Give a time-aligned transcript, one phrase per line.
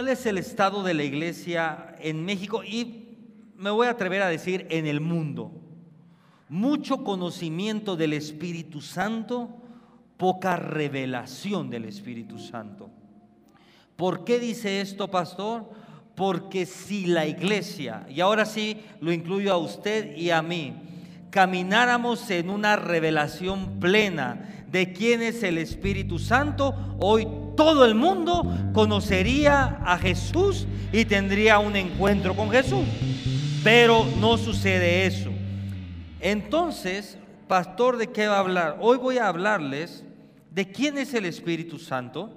[0.00, 2.64] ¿Cuál es el estado de la iglesia en México?
[2.64, 3.18] Y
[3.54, 5.52] me voy a atrever a decir en el mundo.
[6.48, 9.50] Mucho conocimiento del Espíritu Santo,
[10.16, 12.88] poca revelación del Espíritu Santo.
[13.96, 15.68] ¿Por qué dice esto, pastor?
[16.14, 20.72] Porque si la iglesia, y ahora sí lo incluyo a usted y a mí,
[21.28, 28.42] camináramos en una revelación plena de quién es el Espíritu Santo, hoy todo el mundo
[28.72, 32.84] conocería a Jesús y tendría un encuentro con Jesús.
[33.64, 35.30] Pero no sucede eso.
[36.20, 38.78] Entonces, pastor, ¿de qué va a hablar?
[38.80, 40.04] Hoy voy a hablarles
[40.50, 42.36] de quién es el Espíritu Santo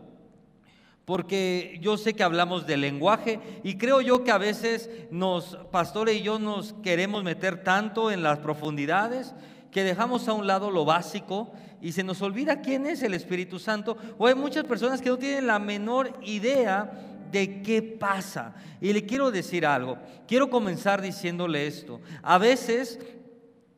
[1.06, 6.16] porque yo sé que hablamos de lenguaje y creo yo que a veces nos, pastores
[6.16, 9.34] y yo, nos queremos meter tanto en las profundidades
[9.72, 11.52] que dejamos a un lado lo básico
[11.84, 13.98] y se nos olvida quién es el Espíritu Santo.
[14.18, 16.90] O hay muchas personas que no tienen la menor idea
[17.30, 18.56] de qué pasa.
[18.80, 19.98] Y le quiero decir algo.
[20.26, 22.00] Quiero comenzar diciéndole esto.
[22.22, 23.00] A veces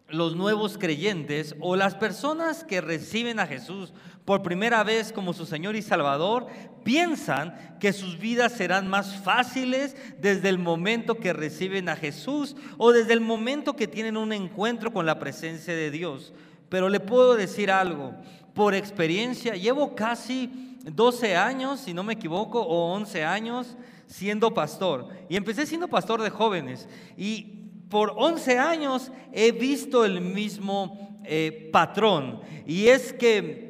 [0.08, 3.92] los nuevos creyentes o las personas que reciben a Jesús
[4.24, 6.48] por primera vez como su Señor y Salvador,
[6.84, 12.92] piensan que sus vidas serán más fáciles desde el momento que reciben a Jesús o
[12.92, 16.34] desde el momento que tienen un encuentro con la presencia de Dios.
[16.70, 18.14] Pero le puedo decir algo,
[18.54, 23.76] por experiencia, llevo casi 12 años, si no me equivoco, o 11 años
[24.08, 25.10] siendo pastor.
[25.30, 26.88] Y empecé siendo pastor de jóvenes.
[27.18, 32.42] Y por 11 años he visto el mismo eh, patrón.
[32.66, 33.66] Y es que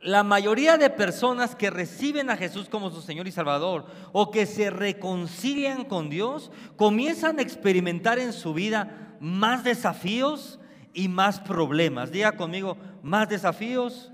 [0.00, 4.46] la mayoría de personas que reciben a Jesús como su Señor y Salvador o que
[4.46, 10.60] se reconcilian con Dios, comienzan a experimentar en su vida más desafíos
[10.96, 12.10] y más problemas.
[12.10, 14.10] Diga conmigo, más desafíos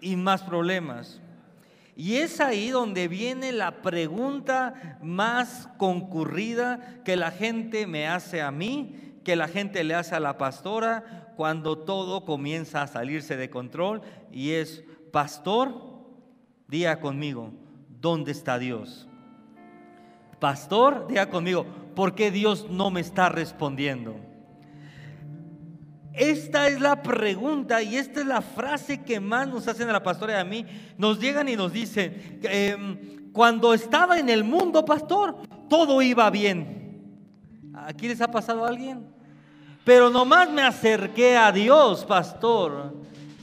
[0.00, 1.20] y más problemas.
[1.96, 8.52] Y es ahí donde viene la pregunta más concurrida que la gente me hace a
[8.52, 13.50] mí, que la gente le hace a la pastora cuando todo comienza a salirse de
[13.50, 14.00] control
[14.30, 15.74] y es, Pastor,
[16.68, 17.50] diga conmigo,
[17.88, 19.08] ¿dónde está Dios?
[20.38, 21.66] Pastor, diga conmigo,
[21.96, 24.35] ¿por qué Dios no me está respondiendo?
[26.16, 30.02] Esta es la pregunta y esta es la frase que más nos hacen a la
[30.02, 30.64] pastora y a mí.
[30.96, 35.36] Nos llegan y nos dicen, em, cuando estaba en el mundo, pastor,
[35.68, 37.02] todo iba bien.
[37.74, 39.06] ¿Aquí les ha pasado a alguien?
[39.84, 42.94] Pero nomás me acerqué a Dios, pastor,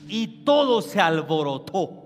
[0.08, 2.02] y todo se alborotó.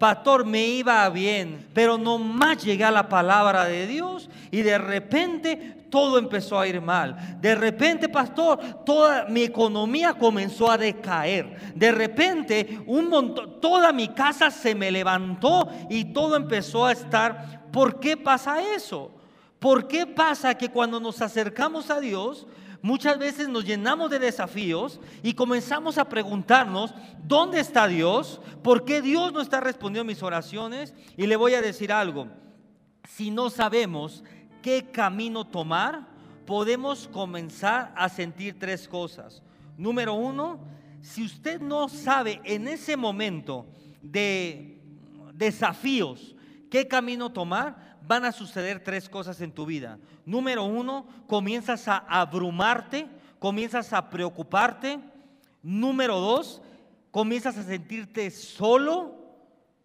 [0.00, 5.79] Pastor, me iba bien, pero nomás llegué a la palabra de Dios y de repente
[5.90, 7.38] todo empezó a ir mal.
[7.40, 11.74] De repente, pastor, toda mi economía comenzó a decaer.
[11.74, 17.68] De repente, un montón, toda mi casa se me levantó y todo empezó a estar.
[17.70, 19.10] ¿Por qué pasa eso?
[19.58, 22.46] ¿Por qué pasa que cuando nos acercamos a Dios,
[22.82, 28.40] muchas veces nos llenamos de desafíos y comenzamos a preguntarnos, ¿dónde está Dios?
[28.62, 30.94] ¿Por qué Dios no está respondiendo a mis oraciones?
[31.16, 32.28] Y le voy a decir algo,
[33.08, 34.24] si no sabemos
[34.62, 36.06] qué camino tomar,
[36.46, 39.42] podemos comenzar a sentir tres cosas.
[39.76, 40.60] Número uno,
[41.00, 43.66] si usted no sabe en ese momento
[44.02, 44.78] de
[45.34, 46.34] desafíos
[46.70, 49.98] qué camino tomar, van a suceder tres cosas en tu vida.
[50.24, 55.00] Número uno, comienzas a abrumarte, comienzas a preocuparte.
[55.62, 56.60] Número dos,
[57.10, 59.16] comienzas a sentirte solo.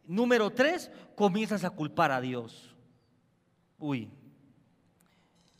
[0.05, 2.75] Número tres, comienzas a culpar a Dios.
[3.77, 4.09] Uy,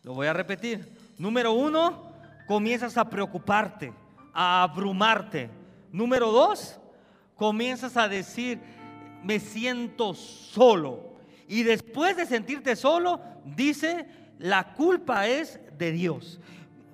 [0.05, 0.87] lo voy a repetir.
[1.17, 2.11] Número uno,
[2.47, 3.91] comienzas a preocuparte,
[4.33, 5.49] a abrumarte.
[5.91, 6.79] Número dos,
[7.35, 8.59] comienzas a decir,
[9.23, 11.15] me siento solo.
[11.47, 14.05] Y después de sentirte solo, dice,
[14.37, 16.39] la culpa es de Dios.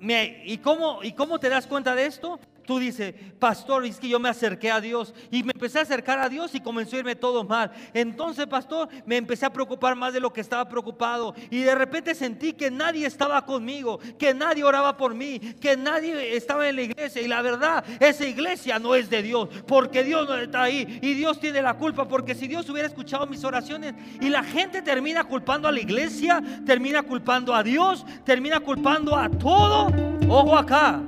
[0.00, 2.40] ¿Y cómo, ¿Y cómo te das cuenta de esto?
[2.64, 6.18] Tú dices, pastor, es que yo me acerqué a Dios y me empecé a acercar
[6.18, 7.72] a Dios y comenzó a irme todo mal.
[7.92, 12.14] Entonces, pastor, me empecé a preocupar más de lo que estaba preocupado y de repente
[12.14, 16.82] sentí que nadie estaba conmigo, que nadie oraba por mí, que nadie estaba en la
[16.82, 17.20] iglesia.
[17.20, 21.14] Y la verdad, esa iglesia no es de Dios, porque Dios no está ahí y
[21.14, 25.24] Dios tiene la culpa, porque si Dios hubiera escuchado mis oraciones y la gente termina
[25.24, 29.88] culpando a la iglesia, termina culpando a Dios, termina culpando a todo,
[30.28, 31.02] ojo acá.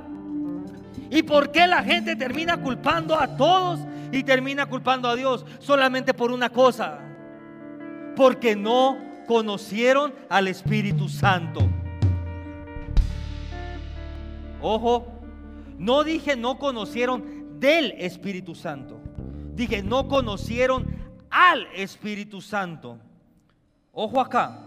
[1.11, 3.81] ¿Y por qué la gente termina culpando a todos
[4.13, 5.45] y termina culpando a Dios?
[5.59, 6.99] Solamente por una cosa.
[8.17, 11.61] Porque no conocieron al Espíritu Santo.
[14.61, 15.07] Ojo,
[15.79, 19.01] no dije no conocieron del Espíritu Santo.
[19.55, 20.87] Dije no conocieron
[21.31, 22.99] al Espíritu Santo.
[23.93, 24.61] Ojo acá.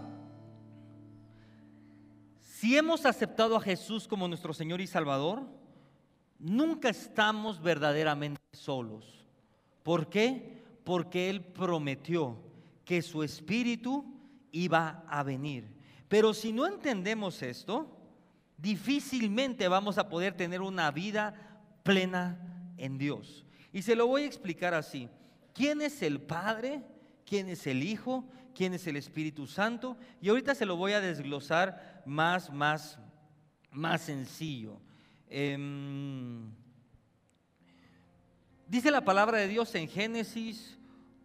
[2.41, 5.43] Si hemos aceptado a Jesús como nuestro Señor y Salvador,
[6.39, 9.25] nunca estamos verdaderamente solos.
[9.83, 10.63] ¿Por qué?
[10.83, 12.37] Porque Él prometió
[12.85, 14.05] que su Espíritu
[14.51, 15.67] iba a venir.
[16.07, 17.97] Pero si no entendemos esto,
[18.57, 23.45] difícilmente vamos a poder tener una vida plena en Dios.
[23.73, 25.09] Y se lo voy a explicar así.
[25.53, 26.83] ¿Quién es el Padre?
[27.25, 28.25] ¿Quién es el Hijo?
[28.55, 29.97] ¿Quién es el Espíritu Santo?
[30.21, 32.99] Y ahorita se lo voy a desglosar más, más,
[33.71, 34.79] más sencillo.
[35.29, 36.50] Em,
[38.68, 40.77] dice la palabra de Dios en Génesis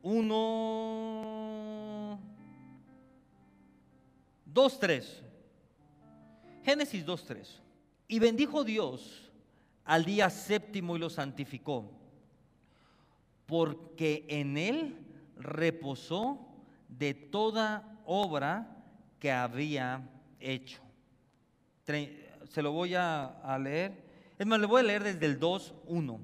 [0.02, 2.20] 1,
[4.46, 5.22] 2, 3.
[6.64, 7.60] Génesis 2, 3.
[8.08, 9.30] Y bendijo Dios
[9.84, 11.90] al día séptimo y lo santificó,
[13.46, 14.96] porque en él
[15.36, 16.46] reposó
[16.88, 18.84] de toda obra
[19.18, 20.08] que había
[20.40, 20.80] hecho.
[22.52, 24.04] Se lo voy a, leer.
[24.38, 26.18] Es más, le voy a leer desde el 2.1.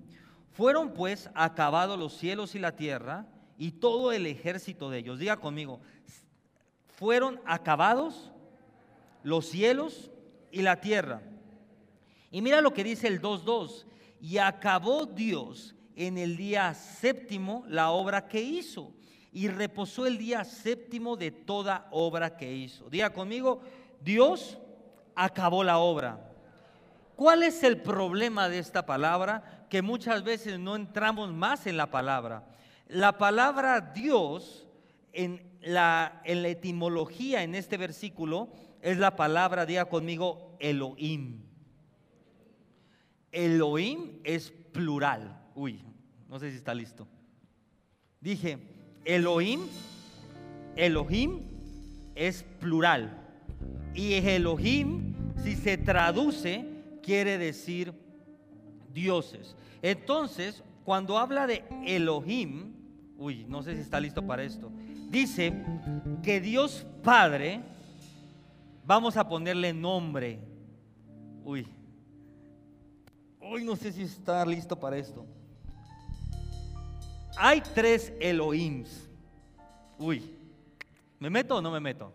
[0.52, 3.24] Fueron pues acabados los cielos y la tierra
[3.56, 5.18] y todo el ejército de ellos.
[5.18, 5.80] Diga conmigo,
[6.96, 8.30] fueron acabados
[9.22, 10.10] los cielos
[10.52, 11.22] y la tierra.
[12.30, 13.86] Y mira lo que dice el 2.2.
[14.20, 18.92] Y acabó Dios en el día séptimo la obra que hizo.
[19.32, 22.90] Y reposó el día séptimo de toda obra que hizo.
[22.90, 23.62] Diga conmigo,
[24.02, 24.58] Dios
[25.18, 26.20] acabó la obra.
[27.16, 29.66] ¿Cuál es el problema de esta palabra?
[29.68, 32.44] Que muchas veces no entramos más en la palabra.
[32.86, 34.66] La palabra Dios
[35.12, 38.48] en la, en la etimología en este versículo
[38.80, 41.42] es la palabra, diga conmigo, Elohim.
[43.32, 45.36] Elohim es plural.
[45.56, 45.82] Uy,
[46.28, 47.08] no sé si está listo.
[48.20, 48.58] Dije,
[49.04, 49.62] Elohim,
[50.76, 51.40] Elohim
[52.14, 53.27] es plural.
[53.94, 56.64] Y Elohim, si se traduce,
[57.02, 57.92] quiere decir
[58.92, 59.56] dioses.
[59.82, 62.72] Entonces, cuando habla de Elohim,
[63.18, 64.70] uy, no sé si está listo para esto,
[65.10, 65.52] dice
[66.22, 67.60] que Dios Padre,
[68.84, 70.38] vamos a ponerle nombre.
[71.44, 71.66] Uy,
[73.40, 75.24] uy, no sé si está listo para esto.
[77.36, 79.08] Hay tres Elohims.
[79.98, 80.22] Uy,
[81.18, 82.12] ¿me meto o no me meto?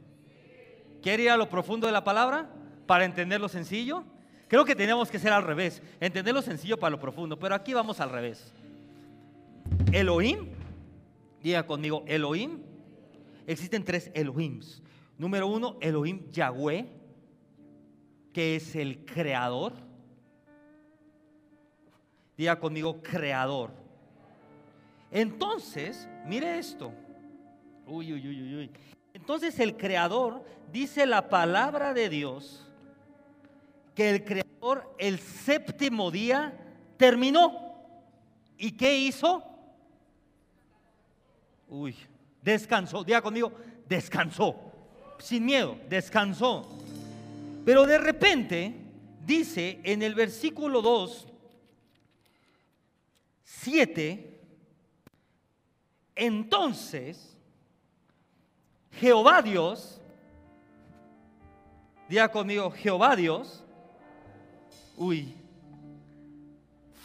[1.04, 2.50] ¿Quiere ir a lo profundo de la palabra
[2.88, 4.06] para entender lo sencillo?
[4.48, 7.74] Creo que tenemos que ser al revés, entender lo sencillo para lo profundo, pero aquí
[7.74, 8.54] vamos al revés.
[9.92, 10.48] Elohim,
[11.42, 12.62] diga conmigo, Elohim,
[13.46, 14.82] existen tres Elohims.
[15.18, 16.88] Número uno, Elohim Yahweh,
[18.32, 19.74] que es el creador.
[22.38, 23.72] Diga conmigo, creador.
[25.12, 26.94] Entonces, mire esto.
[27.86, 28.72] Uy, uy, uy, uy.
[29.24, 30.44] Entonces el creador
[30.74, 32.68] dice la palabra de Dios
[33.96, 36.54] que el creador el séptimo día
[36.98, 37.74] terminó.
[38.58, 39.42] ¿Y qué hizo?
[41.70, 41.96] Uy,
[42.42, 43.02] descansó.
[43.06, 43.54] Diga conmigo,
[43.88, 44.60] descansó.
[45.20, 46.68] Sin miedo, descansó.
[47.64, 48.76] Pero de repente
[49.26, 51.28] dice en el versículo 2,
[53.46, 54.42] 7,
[56.14, 57.33] entonces
[59.00, 60.02] Jehová Dios,
[62.08, 63.64] diga conmigo, Jehová Dios,
[64.98, 65.34] uy,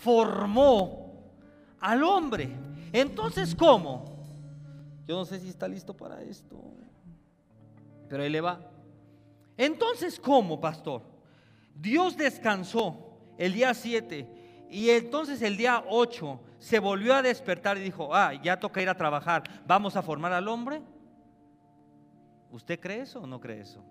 [0.02, 1.14] formó
[1.80, 2.50] al hombre.
[2.92, 4.04] Entonces, ¿cómo?
[5.06, 6.56] Yo no sé si está listo para esto,
[8.08, 8.60] pero él le va.
[9.56, 11.02] Entonces, ¿cómo, pastor?
[11.74, 17.80] Dios descansó el día 7 y entonces el día 8 se volvió a despertar y
[17.80, 20.82] dijo, ah, ya toca ir a trabajar, vamos a formar al hombre.
[22.50, 23.84] ¿Usted cree eso o no cree eso?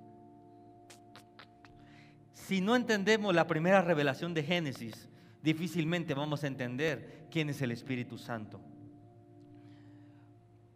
[2.34, 5.10] Si no entendemos la primera revelación de Génesis,
[5.44, 8.60] difícilmente vamos a entender quién es el Espíritu Santo.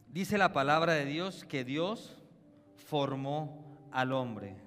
[0.10, 2.18] Dice la palabra de Dios que Dios
[2.76, 4.58] formó al hombre.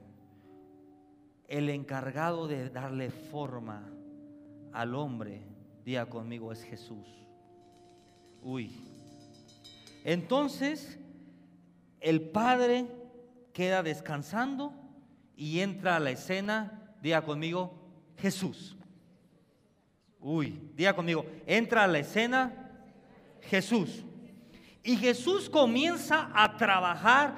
[1.47, 3.87] El encargado de darle forma
[4.73, 5.43] al hombre,
[5.85, 7.07] diga conmigo, es Jesús.
[8.43, 8.75] Uy.
[10.05, 10.99] Entonces,
[12.01, 12.87] el Padre
[13.55, 14.75] queda descansando
[15.37, 17.73] y entra a la escena, diga conmigo,
[18.19, 18.77] Jesús.
[20.21, 22.53] Uy, diga conmigo, entra a la escena
[23.43, 24.05] Jesús.
[24.83, 27.37] Y Jesús comienza a trabajar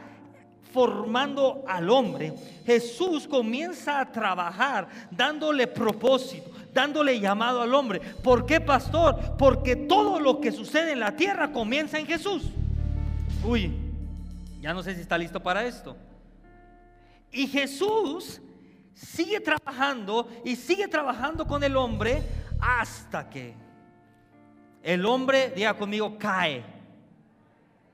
[0.73, 2.33] formando al hombre.
[2.65, 8.01] Jesús comienza a trabajar dándole propósito, dándole llamado al hombre.
[8.01, 9.37] ¿Por qué, pastor?
[9.39, 12.51] Porque todo lo que sucede en la tierra comienza en Jesús.
[13.45, 13.73] Uy,
[14.61, 15.97] Ya no sé si está listo para esto.
[17.31, 18.41] Y Jesús
[18.95, 22.23] sigue trabajando y sigue trabajando con el hombre
[22.61, 23.55] hasta que
[24.83, 26.65] el hombre, diga conmigo, cae,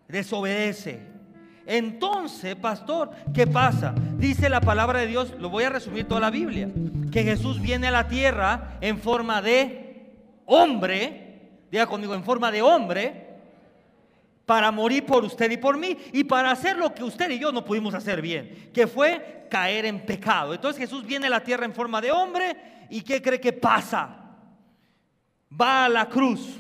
[0.09, 1.01] desobedece.
[1.65, 3.95] Entonces, pastor, ¿qué pasa?
[4.19, 6.69] Dice la palabra de Dios, lo voy a resumir toda la Biblia,
[7.11, 10.13] que Jesús viene a la tierra en forma de
[10.45, 13.32] hombre, diga conmigo, en forma de hombre,
[14.53, 17.51] para morir por usted y por mí y para hacer lo que usted y yo
[17.53, 20.53] no pudimos hacer bien, que fue caer en pecado.
[20.53, 24.15] Entonces Jesús viene a la tierra en forma de hombre y ¿qué cree que pasa?
[25.59, 26.55] Va a la cruz.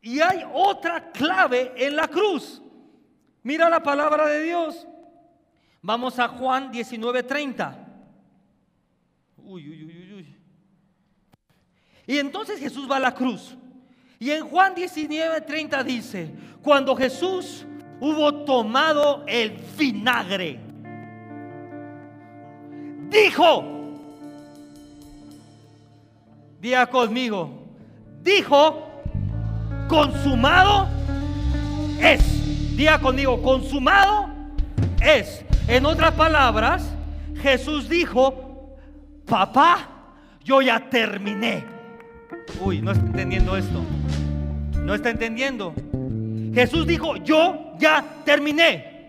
[0.00, 2.60] Y hay otra clave en la cruz.
[3.44, 4.88] Mira la palabra de Dios.
[5.80, 7.86] Vamos a Juan 19:30.
[9.36, 10.36] Uy, uy, uy, uy.
[12.04, 13.56] Y entonces Jesús va a la cruz.
[14.22, 16.30] Y en Juan 19:30 dice,
[16.62, 17.66] cuando Jesús
[17.98, 20.60] hubo tomado el vinagre,
[23.10, 23.64] dijo,
[26.60, 27.50] diga conmigo,
[28.22, 28.92] dijo,
[29.88, 30.86] consumado
[32.00, 34.28] es, diga conmigo, consumado
[35.04, 35.44] es.
[35.66, 36.94] En otras palabras,
[37.42, 38.76] Jesús dijo,
[39.26, 39.88] papá,
[40.44, 41.64] yo ya terminé.
[42.60, 43.84] Uy, no está entendiendo esto.
[44.82, 45.74] No está entendiendo.
[46.54, 49.08] Jesús dijo, yo ya terminé.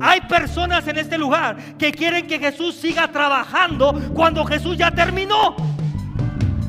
[0.00, 5.56] Hay personas en este lugar que quieren que Jesús siga trabajando cuando Jesús ya terminó.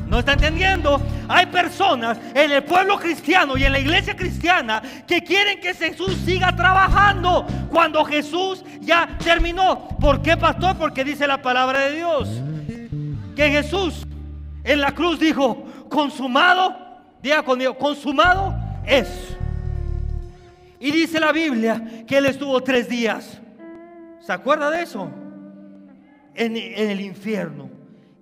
[0.06, 1.02] ¿No está entendiendo?
[1.26, 6.16] Hay personas en el pueblo cristiano y en la iglesia cristiana que quieren que Jesús
[6.24, 9.88] siga trabajando cuando Jesús ya terminó.
[10.00, 10.76] ¿Por qué, pastor?
[10.76, 12.28] Porque dice la palabra de Dios
[13.34, 14.06] que Jesús
[14.62, 16.83] en la cruz dijo, consumado,
[17.24, 18.54] diga conmigo, consumado
[18.86, 19.08] es.
[20.78, 23.40] Y dice la Biblia que él estuvo tres días.
[24.20, 25.10] ¿Se acuerda de eso?
[26.34, 27.70] En, en, el infierno.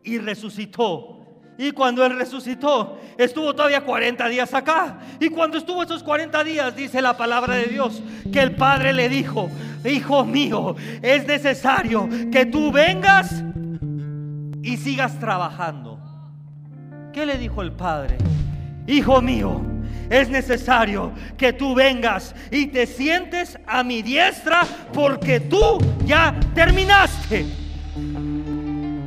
[0.04, 1.18] Y resucitó.
[1.58, 5.00] Y cuando él resucitó, estuvo todavía 40 días acá.
[5.18, 9.08] Y cuando estuvo esos 40 días, dice la palabra de Dios, que el Padre le
[9.08, 9.50] dijo,
[9.84, 13.42] Hijo mío, es necesario que tú vengas
[14.62, 15.98] y sigas trabajando.
[17.12, 18.16] ¿Qué le dijo el Padre?
[18.86, 19.60] Hijo mío,
[20.10, 27.46] es necesario que tú vengas y te sientes a mi diestra porque tú ya terminaste.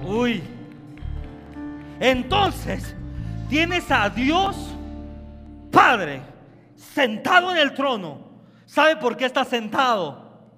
[0.08, 0.42] Uy.
[2.00, 2.96] Entonces,
[3.50, 4.76] tienes a Dios
[5.72, 6.22] Padre
[6.76, 8.20] sentado en el trono.
[8.66, 10.50] ¿Sabe por qué está sentado?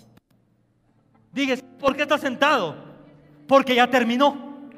[1.34, 2.76] Dije, ¿por qué está sentado?
[3.48, 4.70] Porque ya terminó.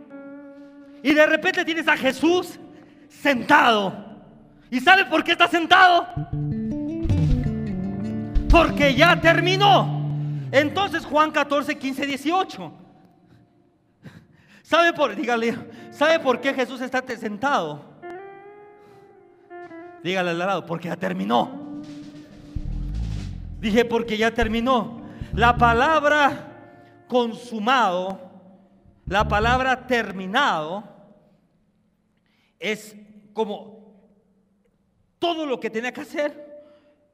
[1.03, 2.59] Y de repente tienes a Jesús
[3.09, 4.08] sentado.
[4.71, 6.07] ¿Y sabe por qué está sentado?
[8.49, 9.99] Porque ya terminó.
[10.51, 12.73] Entonces Juan 14, 15, 18.
[14.63, 15.57] ¿Sabe por, dígale,
[15.91, 17.83] ¿sabe por qué Jesús está sentado?
[20.03, 21.81] Dígale al lado, porque ya terminó.
[23.59, 25.01] Dije, porque ya terminó.
[25.33, 26.47] La palabra
[27.07, 28.29] consumado
[29.09, 30.83] la palabra terminado
[32.59, 32.95] es
[33.33, 33.78] como
[35.19, 36.63] todo lo que tenía que hacer,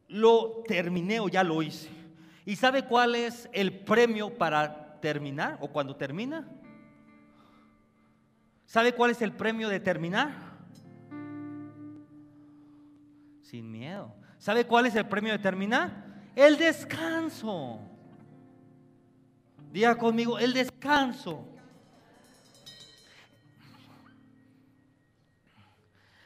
[0.08, 1.90] lo terminé o ya lo hice.
[2.46, 6.48] ¿Y sabe cuál es el premio para terminar o cuando termina?
[8.66, 10.32] ¿Sabe cuál es el premio de terminar?
[13.42, 14.14] Sin miedo.
[14.38, 16.06] ¿Sabe cuál es el premio de terminar?
[16.36, 17.80] El descanso.
[19.72, 21.48] Diga conmigo, el descanso.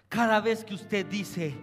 [0.10, 1.56] Cada vez que usted dice,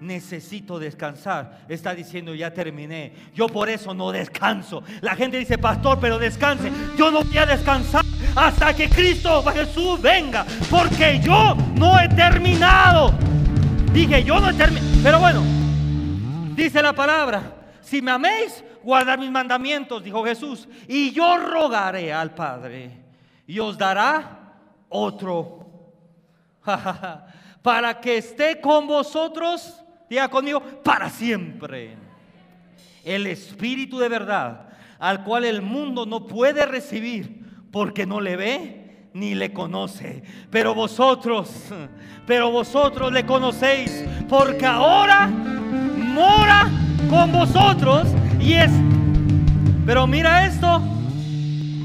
[0.00, 3.12] necesito descansar, está diciendo, ya terminé.
[3.34, 4.82] Yo por eso no descanso.
[5.02, 6.72] La gente dice, pastor, pero descanse.
[6.96, 8.02] Yo no voy a descansar
[8.34, 13.12] hasta que Cristo Jesús venga, porque yo no he terminado.
[13.92, 15.00] Dije, yo no he terminado.
[15.02, 15.42] Pero bueno,
[16.56, 22.34] dice la palabra, si me améis, guardar mis mandamientos, dijo Jesús, y yo rogaré al
[22.34, 22.98] Padre
[23.46, 24.54] y os dará
[24.88, 25.58] otro.
[27.62, 31.96] para que esté con vosotros, diga conmigo, para siempre.
[33.04, 37.40] El Espíritu de verdad, al cual el mundo no puede recibir
[37.70, 40.22] porque no le ve ni le conoce.
[40.50, 41.50] Pero vosotros,
[42.26, 46.68] pero vosotros le conocéis porque ahora mora
[47.08, 48.08] con vosotros
[48.40, 48.70] y es...
[49.86, 50.80] Pero mira esto,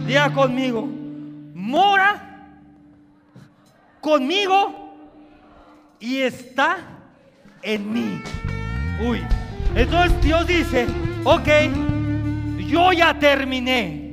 [0.05, 0.87] diga conmigo,
[1.53, 2.21] mora
[3.99, 4.84] conmigo
[5.99, 6.77] y está
[7.61, 8.21] en mí.
[9.05, 9.21] Uy,
[9.75, 10.87] entonces Dios dice,
[11.23, 11.47] ok,
[12.67, 14.05] yo ya terminé.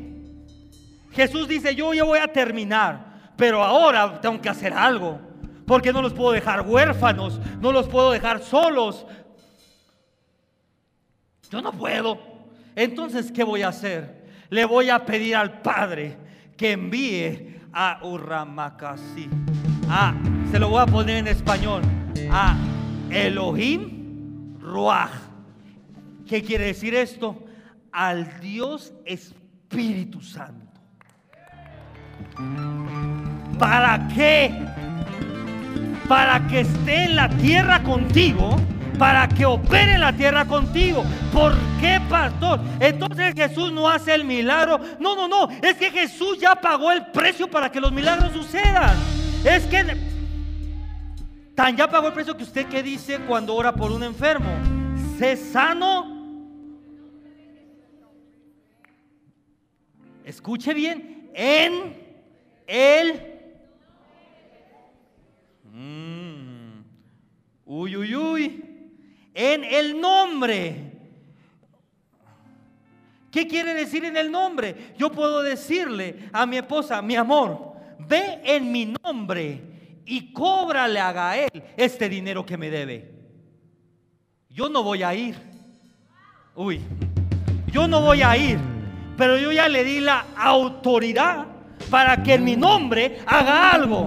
[1.13, 5.21] Jesús dice, yo ya voy a terminar, pero ahora tengo que hacer algo,
[5.67, 9.07] porque no los puedo dejar huérfanos, no los puedo dejar solos.
[11.51, 12.19] Yo no puedo.
[12.75, 14.27] Entonces, ¿qué voy a hacer?
[14.49, 16.17] Le voy a pedir al Padre
[16.57, 19.29] que envíe a Urramakasi.
[19.89, 20.15] Ah,
[20.51, 21.83] se lo voy a poner en español.
[22.31, 22.57] A
[23.11, 25.11] Elohim Ruach.
[26.27, 27.45] ¿Qué quiere decir esto?
[27.91, 30.81] Al Dios Espíritu Santo.
[33.59, 34.55] ¿Para qué?
[36.09, 38.57] Para que esté en la tierra contigo
[38.99, 41.05] para que opere en la tierra contigo.
[41.33, 42.61] ¿Por qué, pastor?
[42.79, 44.79] Entonces Jesús no hace el milagro.
[45.01, 45.49] No, no, no.
[45.61, 48.97] Es que Jesús ya pagó el precio para que los milagros sucedan.
[49.45, 49.97] Es que
[51.55, 54.51] tan ya pagó el precio que usted que dice cuando ora por un enfermo.
[55.19, 56.23] Sé sano.
[60.25, 61.31] Escuche bien.
[61.35, 61.97] En
[62.67, 63.23] el...
[65.73, 66.83] Mm.
[67.65, 68.73] Uy, uy, uy
[69.35, 70.93] en el nombre.
[73.31, 74.95] ¿Qué quiere decir en el nombre?
[74.99, 77.72] Yo puedo decirle a mi esposa, mi amor,
[78.13, 79.63] ve en mi nombre
[80.05, 83.11] y cóbrale a Gael este dinero que me debe.
[84.51, 85.35] Yo no voy a ir.
[86.55, 86.83] Uy,
[87.69, 88.59] yo no voy a ir,
[89.17, 91.47] pero yo ya le di la autoridad
[91.91, 94.07] para que en mi nombre haga algo.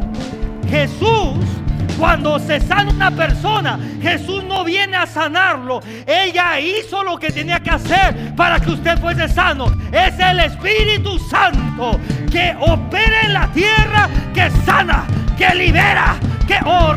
[0.69, 1.55] Jesús
[1.97, 5.79] cuando se sana una persona, Jesús no viene a sanarlo.
[6.05, 9.67] Ella hizo lo que tenía que hacer para que usted fuese sano.
[9.91, 11.97] Es el Espíritu Santo
[12.35, 16.93] que opera en la tierra, que sana, que libera, que oh,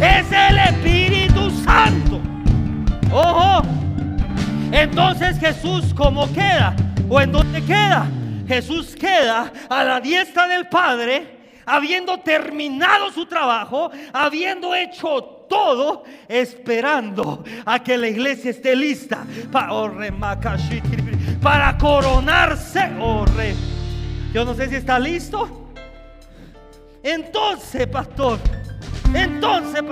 [0.00, 2.20] Es el Espíritu Santo.
[3.10, 3.62] Ojo.
[4.70, 6.76] Entonces Jesús, ¿cómo queda?
[7.08, 8.06] ¿O en dónde queda?
[8.46, 17.42] Jesús queda a la diestra del Padre habiendo terminado su trabajo, habiendo hecho todo, esperando
[17.66, 19.24] a que la iglesia esté lista
[19.70, 19.90] oh,
[21.42, 22.92] para coronarse.
[23.00, 23.26] Oh,
[24.32, 25.70] Yo no sé si está listo.
[27.02, 28.38] Entonces, pastor,
[29.12, 29.82] entonces,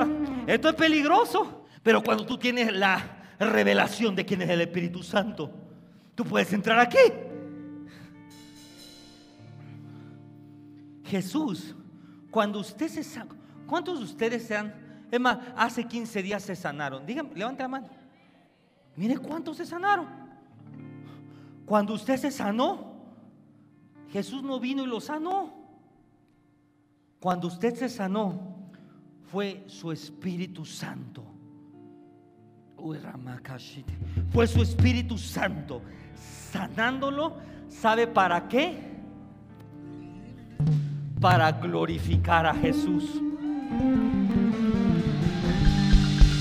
[0.46, 1.66] esto es peligroso.
[1.82, 5.50] Pero cuando tú tienes la revelación de quién es el Espíritu Santo,
[6.14, 6.98] tú puedes entrar aquí.
[11.04, 11.74] Jesús,
[12.30, 13.34] cuando usted se sana,
[13.66, 14.72] ¿cuántos de ustedes se han,
[15.10, 17.04] es más, hace 15 días se sanaron?
[17.04, 17.88] Díganme, levante la mano.
[18.94, 20.19] Mire cuántos se sanaron.
[21.70, 22.94] Cuando usted se sanó,
[24.10, 25.54] Jesús no vino y lo sanó.
[27.20, 28.40] Cuando usted se sanó,
[29.30, 31.22] fue su Espíritu Santo.
[34.32, 35.80] Fue su Espíritu Santo
[36.50, 37.36] sanándolo.
[37.68, 38.90] ¿Sabe para qué?
[41.20, 43.04] para glorificar a Jesús.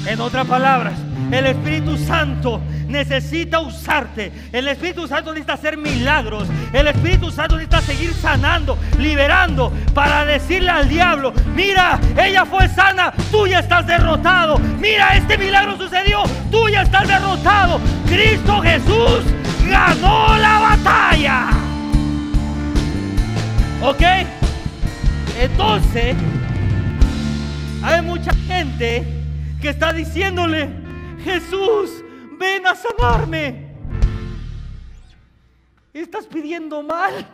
[0.07, 0.97] En otras palabras,
[1.31, 4.31] el Espíritu Santo necesita usarte.
[4.51, 6.47] El Espíritu Santo necesita hacer milagros.
[6.73, 13.13] El Espíritu Santo necesita seguir sanando, liberando, para decirle al diablo, mira, ella fue sana,
[13.31, 14.57] tú ya estás derrotado.
[14.79, 17.79] Mira, este milagro sucedió, tú ya estás derrotado.
[18.07, 19.23] Cristo Jesús
[19.69, 21.47] ganó la batalla.
[23.81, 24.01] ¿Ok?
[25.39, 26.15] Entonces,
[27.81, 29.05] hay mucha gente
[29.61, 30.69] que está diciéndole,
[31.23, 32.03] Jesús,
[32.37, 33.75] ven a sanarme.
[35.93, 37.27] Estás pidiendo mal.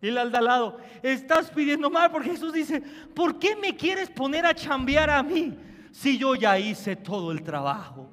[0.00, 2.82] El al lado, estás pidiendo mal porque Jesús dice,
[3.14, 5.56] ¿por qué me quieres poner a chambear a mí
[5.92, 8.10] si yo ya hice todo el trabajo?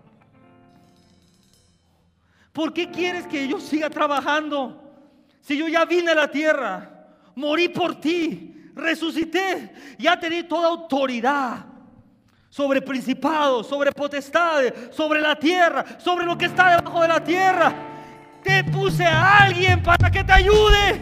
[2.53, 4.81] ¿Por qué quieres que yo siga trabajando
[5.41, 6.91] si yo ya vine a la tierra?
[7.35, 11.70] morí por ti, resucité, ya te di toda autoridad
[12.51, 17.73] sobre principados, sobre potestades, sobre la tierra, sobre lo que está debajo de la tierra.
[18.43, 21.01] Te puse a alguien para que te ayude.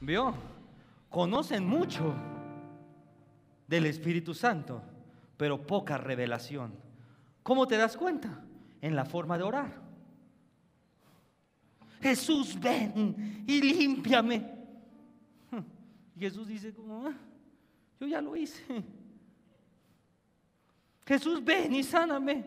[0.00, 0.34] ¿Vio?
[1.08, 2.14] Conocen mucho
[3.66, 4.82] del Espíritu Santo,
[5.38, 6.74] pero poca revelación.
[7.42, 8.42] ¿Cómo te das cuenta?
[8.82, 9.82] En la forma de orar.
[12.02, 14.52] Jesús, ven y límpiame.
[16.18, 17.10] Jesús dice, como,
[18.04, 18.62] yo ya lo hice.
[21.06, 22.44] Jesús, ven y sáname.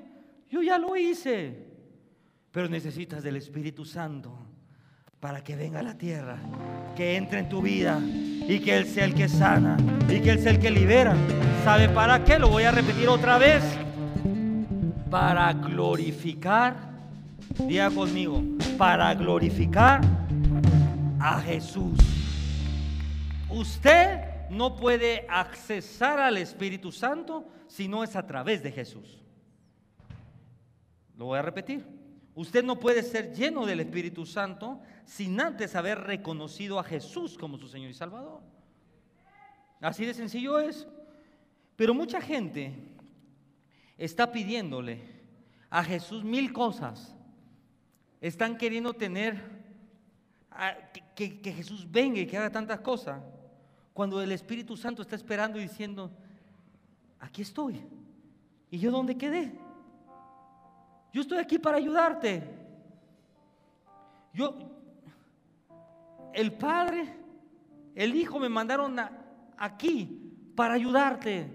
[0.49, 1.65] Yo ya lo hice.
[2.51, 4.37] Pero necesitas del Espíritu Santo
[5.19, 6.37] para que venga a la tierra,
[6.95, 10.39] que entre en tu vida y que Él sea el que sana y que Él
[10.39, 11.15] sea el que libera.
[11.63, 12.39] ¿Sabe para qué?
[12.39, 13.63] Lo voy a repetir otra vez.
[15.09, 16.75] Para glorificar,
[17.67, 18.43] diga conmigo,
[18.77, 20.01] para glorificar
[21.19, 21.97] a Jesús.
[23.49, 24.26] Usted
[24.57, 29.23] no puede accesar al Espíritu Santo si no es a través de Jesús.
[31.15, 31.85] Lo voy a repetir.
[32.35, 37.57] Usted no puede ser lleno del Espíritu Santo sin antes haber reconocido a Jesús como
[37.57, 38.41] su Señor y Salvador.
[39.81, 40.87] Así de sencillo es.
[41.75, 42.73] Pero mucha gente
[43.97, 45.01] está pidiéndole
[45.69, 47.15] a Jesús mil cosas.
[48.19, 49.41] Están queriendo tener
[51.15, 53.21] que, que Jesús venga y que haga tantas cosas.
[53.97, 56.11] Cuando el Espíritu Santo está esperando y diciendo,
[57.19, 57.81] aquí estoy.
[58.69, 59.51] ¿Y yo dónde quedé?
[61.11, 62.43] Yo estoy aquí para ayudarte.
[64.35, 64.55] Yo,
[66.31, 67.11] el Padre,
[67.95, 68.97] el Hijo me mandaron
[69.57, 71.49] aquí para ayudarte,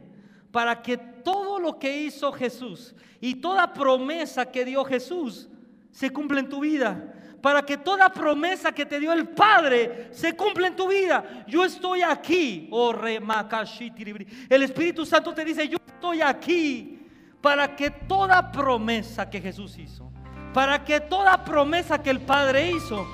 [0.51, 5.49] para que todo lo que hizo Jesús y toda promesa que dio Jesús
[5.93, 7.15] se cumpla en tu vida.
[7.43, 11.45] Para que toda promesa que te dio el Padre se cumpla en tu vida.
[11.49, 12.69] Yo estoy aquí.
[12.71, 17.01] Oh, el Espíritu Santo te dice, yo estoy aquí
[17.41, 20.11] para que toda promesa que Jesús hizo,
[20.55, 23.05] para que toda promesa que el Padre hizo,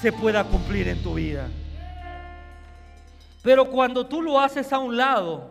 [0.00, 1.48] se pueda cumplir en tu vida.
[3.42, 5.50] Pero cuando tú lo haces a un lado,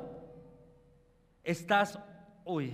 [1.44, 2.00] estás
[2.46, 2.74] hoy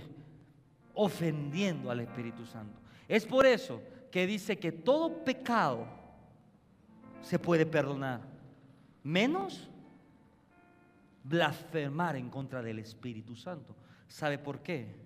[0.94, 2.78] ofendiendo al Espíritu Santo.
[3.08, 5.86] Es por eso que dice que todo pecado
[7.22, 8.20] se puede perdonar,
[9.02, 9.68] menos
[11.24, 13.76] blasfemar en contra del Espíritu Santo.
[14.08, 14.96] ¿Sabe por qué?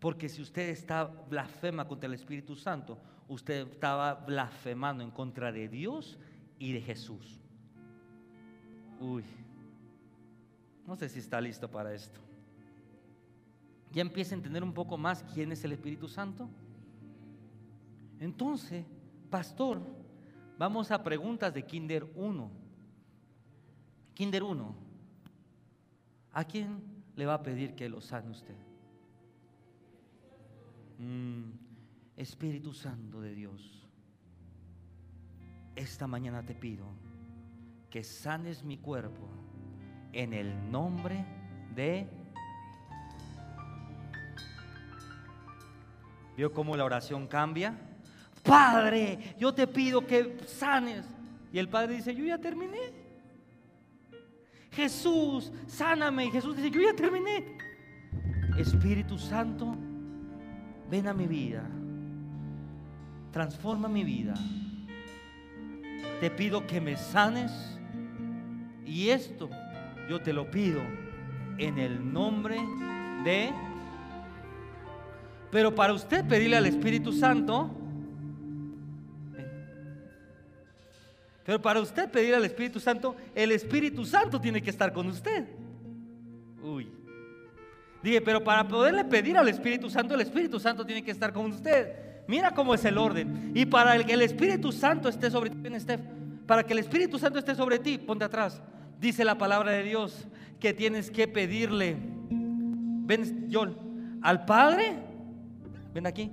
[0.00, 5.68] Porque si usted está blasfema contra el Espíritu Santo, usted estaba blasfemando en contra de
[5.68, 6.18] Dios
[6.58, 7.40] y de Jesús.
[9.00, 9.24] Uy,
[10.86, 12.18] no sé si está listo para esto.
[13.92, 16.48] ¿Ya empieza a entender un poco más quién es el Espíritu Santo?
[18.22, 18.84] Entonces,
[19.30, 19.80] pastor,
[20.56, 22.50] vamos a preguntas de Kinder 1.
[24.14, 24.74] Kinder 1.
[26.30, 26.80] ¿A quién
[27.16, 28.54] le va a pedir que lo sane usted?
[30.98, 31.50] Mm.
[32.16, 33.88] Espíritu Santo de Dios,
[35.74, 36.86] esta mañana te pido
[37.90, 39.28] que sanes mi cuerpo
[40.12, 41.26] en el nombre
[41.74, 42.08] de...
[46.36, 47.91] ¿Vio cómo la oración cambia?
[48.42, 51.04] Padre, yo te pido que sanes.
[51.52, 52.92] Y el Padre dice, yo ya terminé.
[54.70, 56.26] Jesús, sáname.
[56.26, 57.56] Y Jesús dice, yo ya terminé.
[58.58, 59.76] Espíritu Santo,
[60.90, 61.68] ven a mi vida
[63.32, 64.34] transforma mi vida.
[66.20, 67.50] Te pido que me sanes
[68.86, 69.50] y esto
[70.08, 70.80] yo te lo pido
[71.58, 72.60] en el nombre
[73.24, 73.50] de...
[75.50, 77.70] Pero para usted pedirle al Espíritu Santo,
[81.44, 85.48] pero para usted pedirle al Espíritu Santo, el Espíritu Santo tiene que estar con usted.
[86.62, 86.88] Uy.
[88.02, 91.46] Dije, pero para poderle pedir al Espíritu Santo, el Espíritu Santo tiene que estar con
[91.46, 91.92] usted.
[92.28, 93.52] Mira cómo es el orden.
[93.54, 95.56] Y para que el Espíritu Santo esté sobre ti,
[96.46, 98.60] para que el Espíritu Santo esté sobre ti, ponte atrás.
[99.00, 100.26] Dice la palabra de Dios
[100.60, 101.96] que tienes que pedirle.
[102.30, 103.76] Ven, John,
[104.22, 104.94] al Padre,
[105.92, 106.30] ven aquí,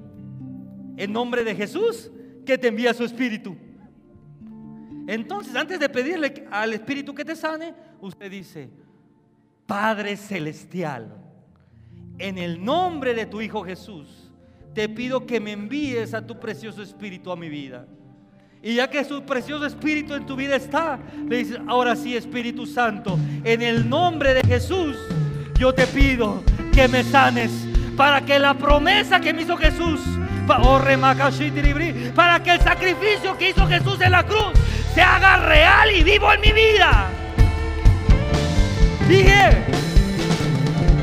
[0.97, 2.11] en nombre de Jesús,
[2.45, 3.57] que te envía su Espíritu.
[5.09, 8.69] Entonces, antes de pedirle al Espíritu que te sane, usted dice,
[9.65, 11.11] Padre Celestial,
[12.19, 14.31] en el nombre de tu Hijo Jesús,
[14.75, 17.87] te pido que me envíes a tu precioso Espíritu a mi vida.
[18.61, 22.67] Y ya que su precioso Espíritu en tu vida está, le dices, ahora sí Espíritu
[22.67, 24.95] Santo, en el nombre de Jesús,
[25.57, 27.49] yo te pido que me sanes
[27.97, 30.01] para que la promesa que me hizo Jesús,
[32.15, 34.51] para que el sacrificio que hizo Jesús en la cruz
[34.93, 37.07] se haga real y vivo en mi vida.
[39.07, 39.63] Dije,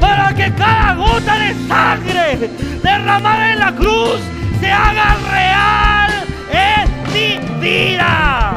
[0.01, 2.51] para que cada gota de sangre
[2.83, 4.21] derramada en la cruz
[4.61, 6.11] se haga real
[6.51, 8.55] en mi vida.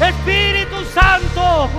[0.00, 1.70] Espíritu Santo,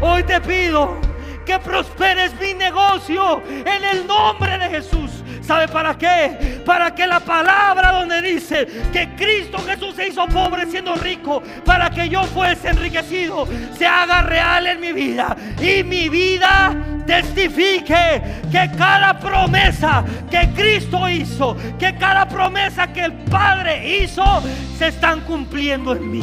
[0.00, 0.98] hoy te pido
[1.44, 5.10] que prosperes mi negocio en el nombre de Jesús.
[5.42, 6.62] ¿Sabe para qué?
[6.64, 11.90] Para que la palabra donde dice que Cristo Jesús se hizo pobre siendo rico, para
[11.90, 15.36] que yo fuese enriquecido, se haga real en mi vida.
[15.60, 16.74] Y mi vida
[17.06, 24.42] testifique que cada promesa que Cristo hizo, que cada promesa que el Padre hizo,
[24.78, 26.22] se están cumpliendo en mí.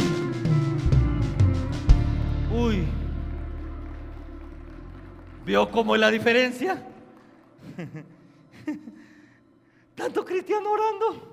[2.52, 3.01] Uy.
[5.46, 6.84] ¿Vio cómo es la diferencia?
[9.96, 11.32] Tanto cristiano orando.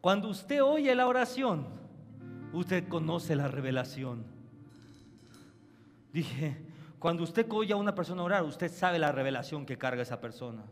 [0.00, 1.66] Cuando usted oye la oración,
[2.52, 4.24] usted conoce la revelación.
[6.12, 6.56] Dije,
[6.98, 10.62] cuando usted oye a una persona orar, usted sabe la revelación que carga esa persona.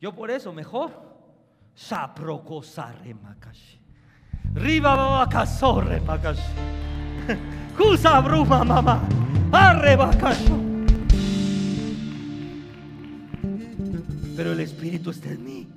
[0.00, 0.90] Yo por eso, mejor.
[1.74, 3.80] Saprocosare makashi.
[4.54, 6.42] Riba babacasore makashi.
[7.76, 9.00] Kusa bruma mamá.
[9.50, 9.96] Arre
[14.36, 15.68] Pero el Espíritu está en mí.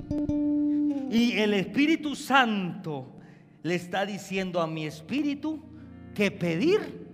[1.12, 3.14] Y el Espíritu Santo
[3.64, 5.62] le está diciendo a mi espíritu
[6.16, 7.08] qué pedir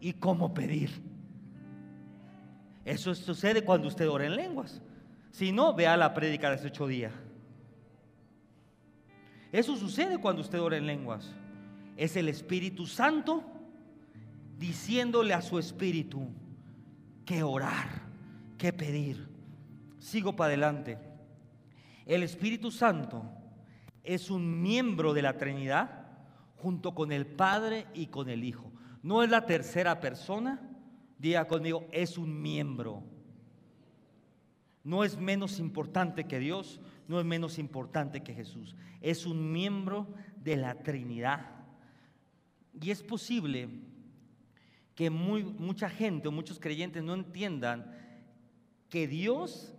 [0.00, 0.90] y cómo pedir.
[2.84, 4.80] Eso sucede cuando usted ora en lenguas.
[5.30, 7.12] Si no, vea la prédica de hace ocho días.
[9.52, 11.32] Eso sucede cuando usted ora en lenguas.
[11.96, 13.44] Es el Espíritu Santo
[14.58, 16.26] diciéndole a su espíritu
[17.24, 17.88] que orar,
[18.58, 19.31] que pedir.
[20.02, 20.98] Sigo para adelante.
[22.06, 23.22] El Espíritu Santo
[24.02, 26.08] es un miembro de la Trinidad
[26.56, 28.72] junto con el Padre y con el Hijo.
[29.04, 30.60] No es la tercera persona,
[31.18, 33.04] diga conmigo, es un miembro.
[34.82, 38.74] No es menos importante que Dios, no es menos importante que Jesús.
[39.00, 41.48] Es un miembro de la Trinidad.
[42.72, 43.68] Y es posible
[44.96, 47.96] que mucha gente o muchos creyentes no entiendan
[48.88, 49.72] que Dios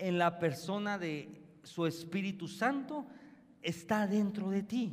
[0.00, 3.06] en la persona de su Espíritu Santo
[3.62, 4.92] está dentro de ti.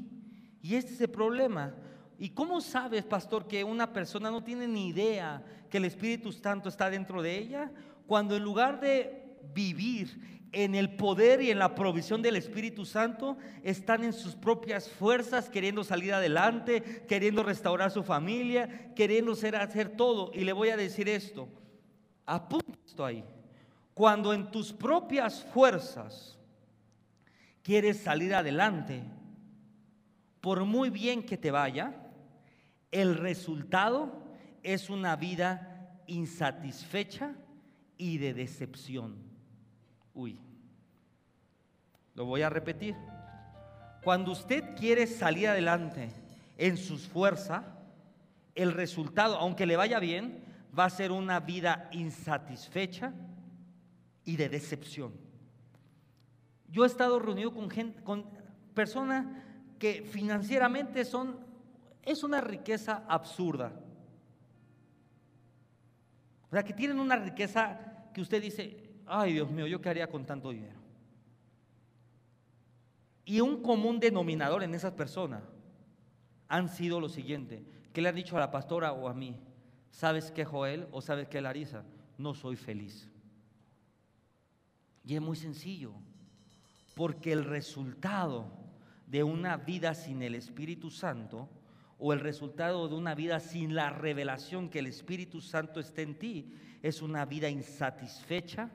[0.62, 1.74] Y este es el problema.
[2.20, 6.68] ¿Y cómo sabes, pastor, que una persona no tiene ni idea que el Espíritu Santo
[6.70, 7.72] está dentro de ella?
[8.06, 13.38] Cuando en lugar de vivir en el poder y en la provisión del Espíritu Santo,
[13.64, 19.90] están en sus propias fuerzas, queriendo salir adelante, queriendo restaurar su familia, queriendo hacer, hacer
[19.90, 20.32] todo.
[20.34, 21.48] Y le voy a decir esto,
[22.26, 23.24] apunta esto ahí.
[23.98, 26.38] Cuando en tus propias fuerzas
[27.64, 29.04] quieres salir adelante,
[30.40, 31.96] por muy bien que te vaya,
[32.92, 34.24] el resultado
[34.62, 37.34] es una vida insatisfecha
[37.98, 39.16] y de decepción.
[40.14, 40.40] Uy,
[42.14, 42.96] lo voy a repetir.
[44.04, 46.12] Cuando usted quiere salir adelante
[46.56, 47.64] en sus fuerzas,
[48.54, 50.44] el resultado, aunque le vaya bien,
[50.78, 53.12] va a ser una vida insatisfecha
[54.28, 55.14] y de decepción.
[56.70, 58.26] Yo he estado reunido con, gente, con
[58.74, 59.26] personas
[59.80, 61.40] que financieramente son,
[62.04, 63.72] es una riqueza absurda.
[66.48, 70.10] O sea, que tienen una riqueza que usted dice, ay Dios mío, ¿yo qué haría
[70.10, 70.78] con tanto dinero?
[73.24, 75.42] Y un común denominador en esas personas
[76.50, 77.64] han sido lo siguiente,
[77.94, 79.40] que le han dicho a la pastora o a mí,
[79.90, 81.86] ¿sabes qué Joel o sabes qué Larisa?
[82.18, 83.10] No soy feliz.
[85.08, 85.94] Y es muy sencillo,
[86.94, 88.52] porque el resultado
[89.06, 91.50] de una vida sin el Espíritu Santo
[91.98, 96.20] o el resultado de una vida sin la revelación que el Espíritu Santo esté en
[96.20, 98.70] ti es una vida insatisfecha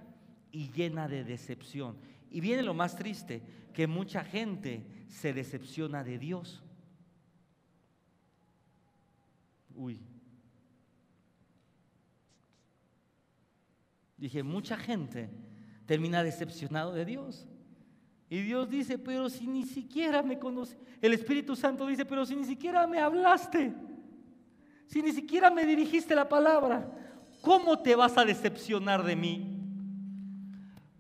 [0.51, 1.99] y llena de decepción.
[2.31, 3.43] Y viene lo más triste,
[3.75, 6.63] que mucha gente se decepciona de Dios.
[9.75, 10.01] Uy.
[14.17, 15.52] Dije, mucha gente
[15.87, 17.47] termina decepcionado de Dios.
[18.29, 20.79] Y Dios dice, pero si ni siquiera me conoce.
[21.01, 23.75] El Espíritu Santo dice, pero si ni siquiera me hablaste,
[24.87, 26.91] si ni siquiera me dirigiste la palabra,
[27.43, 29.59] ¿cómo te vas a decepcionar de mí?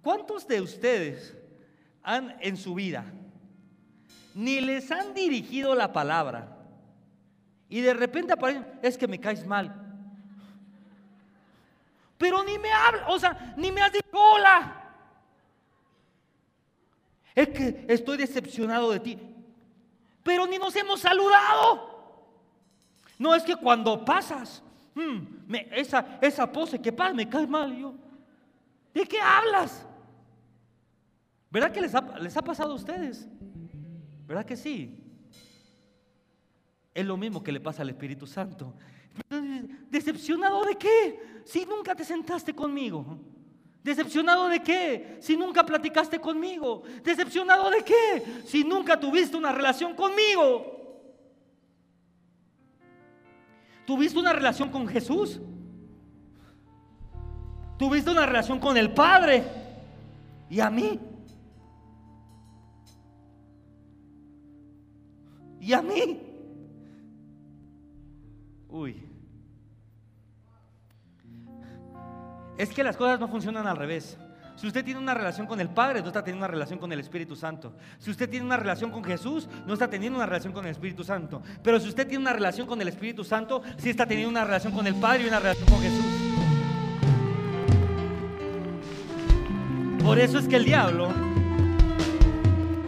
[0.03, 1.35] ¿Cuántos de ustedes
[2.03, 3.05] han en su vida
[4.35, 6.59] ni les han dirigido la palabra
[7.69, 9.82] y de repente aparecen, es que me caes mal?
[12.23, 14.81] Pero ni me habla, o sea, ni me has dicho hola.
[17.35, 19.19] Es que estoy decepcionado de ti.
[20.23, 22.31] Pero ni nos hemos saludado.
[23.19, 24.63] No es que cuando pasas,
[24.95, 27.77] hmm, esa, esa pose que pasa me cae mal.
[27.77, 27.93] yo,
[28.95, 29.85] ¿de qué hablas?
[31.51, 33.27] ¿Verdad que les ha, les ha pasado a ustedes?
[34.29, 34.97] ¿Verdad que sí?
[36.95, 38.75] Es lo mismo que le pasa al Espíritu Santo.
[39.91, 41.43] ¿Decepcionado de qué?
[41.45, 43.19] Si nunca te sentaste conmigo.
[43.83, 45.19] ¿Decepcionado de qué?
[45.21, 46.83] Si nunca platicaste conmigo.
[47.03, 48.43] ¿Decepcionado de qué?
[48.47, 50.79] Si nunca tuviste una relación conmigo.
[53.85, 55.41] ¿Tuviste una relación con Jesús?
[57.77, 59.43] ¿Tuviste una relación con el Padre?
[60.49, 61.01] ¿Y a mí?
[65.61, 66.32] ¿Y a mí?
[68.73, 68.97] Uy.
[72.57, 74.19] Es que las cosas no funcionan al revés.
[74.57, 77.01] Si usted tiene una relación con el Padre, no está teniendo una relación con el
[77.01, 77.75] Espíritu Santo.
[77.99, 81.05] Si usted tiene una relación con Jesús, no está teniendo una relación con el Espíritu
[81.05, 81.43] Santo.
[81.63, 84.73] Pero si usted tiene una relación con el Espíritu Santo, sí está teniendo una relación
[84.73, 86.05] con el Padre y una relación con Jesús.
[90.03, 91.11] Por eso es que el diablo,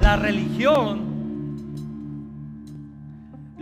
[0.01, 1.14] la religión,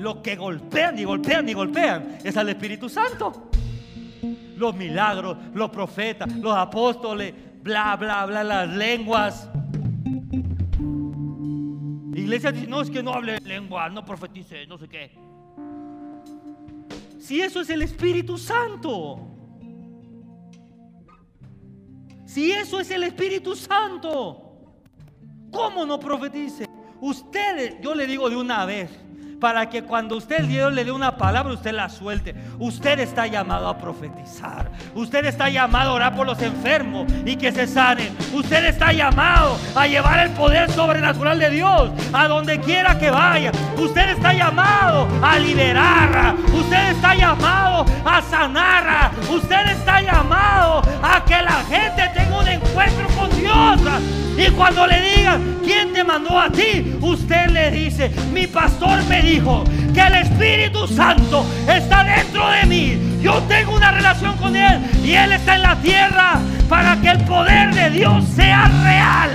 [0.02, 3.50] lo que golpean y golpean y golpean es al Espíritu Santo.
[4.56, 9.48] Los milagros, los profetas, los apóstoles, bla, bla, bla, las lenguas.
[12.14, 15.12] iglesia dice, no, es que no hable lengua, no profetice, no sé qué.
[17.20, 19.28] Si eso es el Espíritu Santo.
[22.26, 24.74] Si eso es el Espíritu Santo,
[25.52, 26.66] ¿cómo no profetice?
[27.00, 28.90] Ustedes, yo le digo de una vez,
[29.42, 32.32] para que cuando usted Dios le dé una palabra, usted la suelte.
[32.60, 34.70] Usted está llamado a profetizar.
[34.94, 38.16] Usted está llamado a orar por los enfermos y que se sanen.
[38.32, 43.50] Usted está llamado a llevar el poder sobrenatural de Dios a donde quiera que vaya.
[43.76, 46.36] Usted está llamado a liberar.
[46.54, 49.10] Usted está llamado a sanar.
[49.28, 54.21] Usted está llamado a que la gente tenga un encuentro con Dios.
[54.36, 56.96] Y cuando le digan, ¿quién te mandó a ti?
[57.00, 63.18] Usted le dice, mi pastor me dijo que el Espíritu Santo está dentro de mí.
[63.20, 67.18] Yo tengo una relación con Él y Él está en la tierra para que el
[67.24, 69.30] poder de Dios sea real.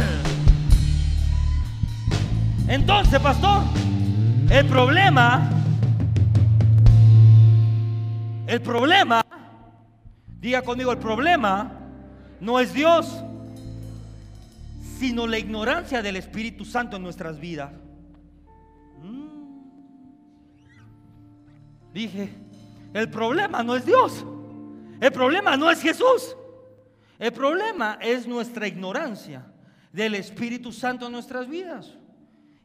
[2.68, 3.62] Entonces, pastor,
[4.50, 5.50] el problema,
[8.48, 9.24] el problema,
[10.40, 11.72] diga conmigo, el problema
[12.42, 13.24] no es Dios
[14.98, 17.72] sino la ignorancia del Espíritu Santo en nuestras vidas.
[19.04, 19.28] Mm.
[21.94, 22.34] Dije,
[22.94, 24.26] el problema no es Dios,
[25.00, 26.36] el problema no es Jesús,
[27.20, 29.46] el problema es nuestra ignorancia
[29.92, 31.96] del Espíritu Santo en nuestras vidas.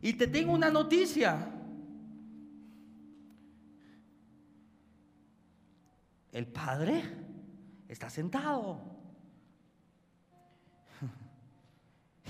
[0.00, 1.48] Y te tengo una noticia.
[6.32, 7.02] El Padre
[7.88, 8.91] está sentado.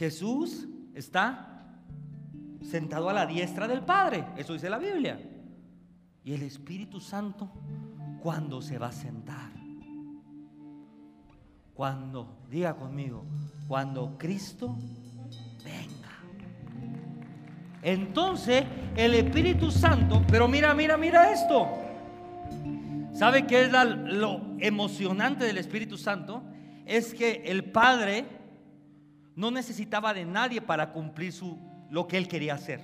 [0.02, 1.76] Jesús está
[2.60, 5.16] sentado a la diestra del Padre, eso dice la Biblia.
[6.24, 7.48] Y el Espíritu Santo,
[8.20, 9.52] cuando se va a sentar?
[11.72, 13.24] Cuando, diga conmigo,
[13.68, 14.76] cuando Cristo
[15.64, 16.10] venga.
[17.80, 18.64] Entonces
[18.96, 21.68] el Espíritu Santo, pero mira, mira, mira esto.
[23.12, 26.42] ¿Sabe qué es lo emocionante del Espíritu Santo?
[26.86, 28.41] Es que el Padre
[29.36, 31.58] no necesitaba de nadie para cumplir su,
[31.90, 32.80] lo que él quería hacer.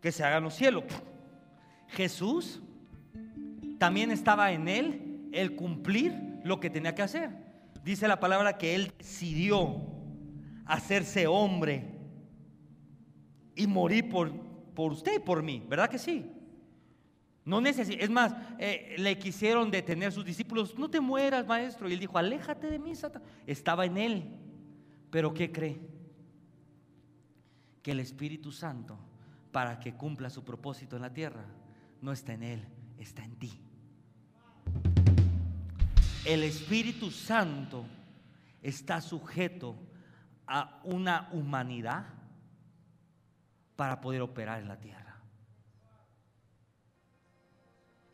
[0.00, 0.84] Que se hagan los cielos.
[1.88, 2.60] Jesús
[3.78, 7.30] también estaba en él el cumplir lo que tenía que hacer.
[7.84, 9.76] Dice la palabra que él decidió
[10.66, 11.84] hacerse hombre
[13.56, 14.32] y morir por,
[14.74, 16.30] por usted y por mí, ¿verdad que sí?
[17.50, 21.88] No necesita, es más, eh, le quisieron detener sus discípulos, no te mueras, maestro.
[21.88, 23.24] Y él dijo, aléjate de mí, Satan.
[23.44, 24.38] Estaba en él.
[25.10, 25.80] Pero ¿qué cree?
[27.82, 28.96] Que el Espíritu Santo,
[29.50, 31.44] para que cumpla su propósito en la tierra,
[32.00, 32.68] no está en él,
[33.00, 33.60] está en ti.
[36.24, 37.84] El Espíritu Santo
[38.62, 39.74] está sujeto
[40.46, 42.06] a una humanidad
[43.74, 44.99] para poder operar en la tierra.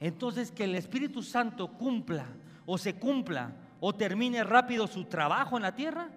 [0.01, 2.27] Entonces que el Espíritu Santo cumpla
[2.67, 6.11] o se cumpla o termine rápido su trabajo en la tierra,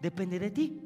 [0.00, 0.82] depende de ti.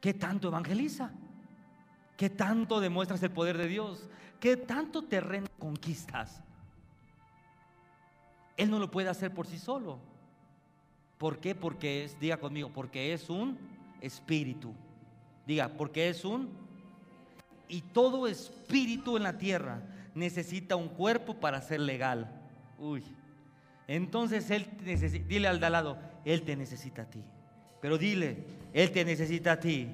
[0.00, 1.12] ¿Qué tanto evangeliza?
[2.16, 4.08] ¿Qué tanto demuestras el poder de Dios?
[4.40, 6.42] ¿Qué tanto terreno conquistas?
[8.56, 9.98] Él no lo puede hacer por sí solo.
[11.18, 11.54] ¿Por qué?
[11.54, 13.56] Porque es, diga conmigo, porque es un
[14.00, 14.74] espíritu.
[15.46, 16.50] Diga, porque es un
[17.68, 19.80] y todo espíritu en la tierra
[20.14, 22.30] necesita un cuerpo para ser legal.
[22.78, 23.02] Uy.
[23.88, 27.22] Entonces él necesita, dile al de al lado, él te necesita a ti.
[27.80, 28.36] Pero dile,
[28.72, 29.88] él te necesita a ti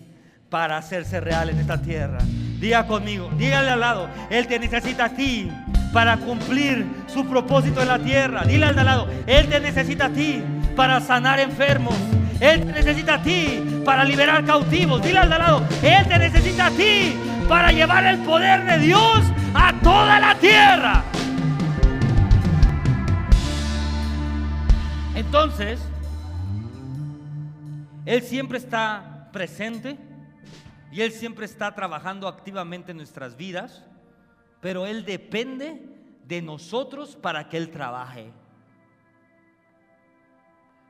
[0.51, 2.19] para hacerse real en esta tierra.
[2.61, 5.51] Diga conmigo, dígale al lado, él te necesita a ti
[5.93, 8.45] para cumplir su propósito en la tierra.
[8.45, 10.43] Dile al de al lado, él te necesita a ti
[10.77, 11.95] para sanar enfermos.
[12.41, 15.03] Él te necesita a ti para liberar cautivos.
[15.03, 17.14] Dile al de al lado, él te necesita a ti
[17.49, 19.23] para llevar el poder de Dios
[19.55, 21.03] a toda la tierra.
[25.15, 25.81] Entonces,
[28.05, 29.99] Él siempre está presente
[30.93, 33.85] y Él siempre está trabajando activamente en nuestras vidas,
[34.61, 35.83] pero Él depende
[36.25, 38.31] de nosotros para que Él trabaje.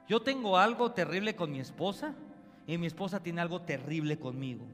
[0.08, 2.14] Yo tengo algo terrible con mi esposa
[2.66, 4.66] y mi esposa tiene algo terrible conmigo.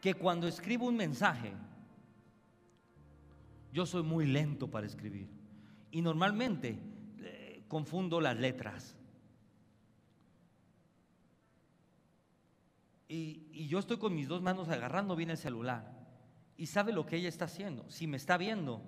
[0.00, 1.52] Que cuando escribo un mensaje,
[3.72, 5.28] yo soy muy lento para escribir.
[5.90, 6.78] Y normalmente
[7.20, 8.96] eh, confundo las letras.
[13.08, 15.92] Y, y, yo estoy con mis dos manos agarrando bien el celular.
[16.56, 17.88] Y sabe lo que ella está haciendo.
[17.90, 18.82] Si me está viendo,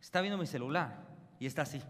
[0.00, 1.06] está viendo mi celular
[1.38, 1.80] y está así.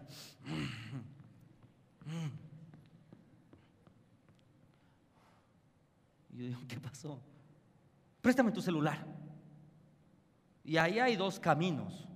[6.31, 7.19] Y yo digo, ¿qué pasó?
[8.21, 9.05] Préstame tu celular.
[10.63, 12.07] Y ahí hay dos caminos.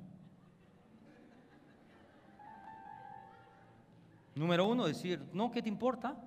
[4.36, 6.18] Número uno, decir, no, ¿qué te importa?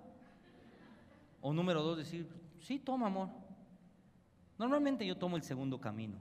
[1.41, 2.29] O número dos, decir,
[2.61, 3.29] sí, toma, amor.
[4.59, 6.17] Normalmente yo tomo el segundo camino,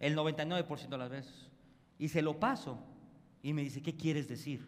[0.00, 1.48] el 99% de las veces,
[1.98, 2.78] y se lo paso.
[3.42, 4.66] Y me dice, ¿qué quieres decir?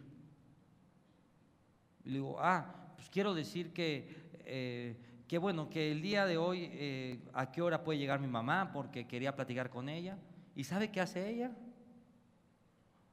[2.05, 4.97] Y le digo, ah, pues quiero decir que, eh,
[5.31, 8.71] que bueno, que el día de hoy, eh, ¿a qué hora puede llegar mi mamá?
[8.73, 10.17] Porque quería platicar con ella.
[10.57, 11.51] ¿Y sabe qué hace ella?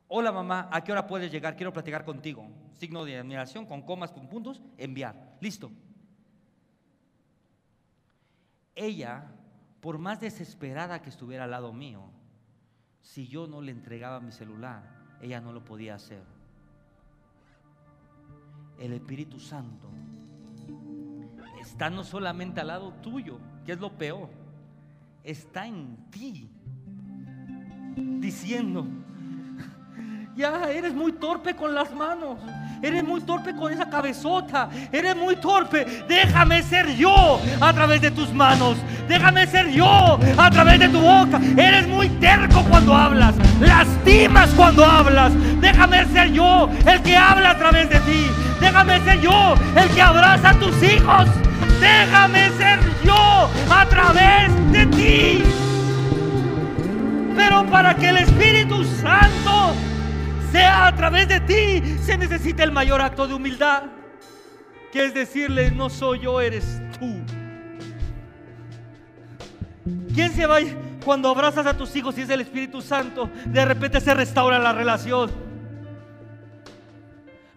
[0.09, 1.55] Hola mamá, ¿a qué hora puedes llegar?
[1.55, 2.49] Quiero platicar contigo.
[2.73, 5.37] Signo de admiración, con comas, con puntos, enviar.
[5.41, 5.71] Listo.
[8.75, 9.31] Ella,
[9.81, 12.11] por más desesperada que estuviera al lado mío,
[13.01, 14.83] si yo no le entregaba mi celular,
[15.23, 16.25] ella no lo podía hacer.
[18.81, 19.89] El Espíritu Santo
[21.69, 24.31] está no solamente al lado tuyo, que es lo peor,
[25.23, 26.49] está en ti,
[27.95, 28.87] diciendo,
[30.35, 32.39] ya eres muy torpe con las manos.
[32.81, 34.69] Eres muy torpe con esa cabezota.
[34.93, 35.85] Eres muy torpe.
[36.09, 38.77] Déjame ser yo a través de tus manos.
[39.09, 41.41] Déjame ser yo a través de tu boca.
[41.57, 43.35] Eres muy terco cuando hablas.
[43.61, 45.33] Lastimas cuando hablas.
[45.61, 48.27] Déjame ser yo el que habla a través de ti.
[48.61, 51.29] Déjame ser yo el que abraza a tus hijos.
[51.81, 55.43] Déjame ser yo a través de ti.
[57.37, 59.75] Pero para que el Espíritu Santo
[60.51, 63.85] sea a través de ti, se necesita el mayor acto de humildad,
[64.93, 67.15] que es decirle, no soy yo, eres tú.
[70.15, 70.59] ¿Quién se va
[71.05, 73.31] cuando abrazas a tus hijos y es el Espíritu Santo?
[73.47, 75.31] De repente se restaura la relación.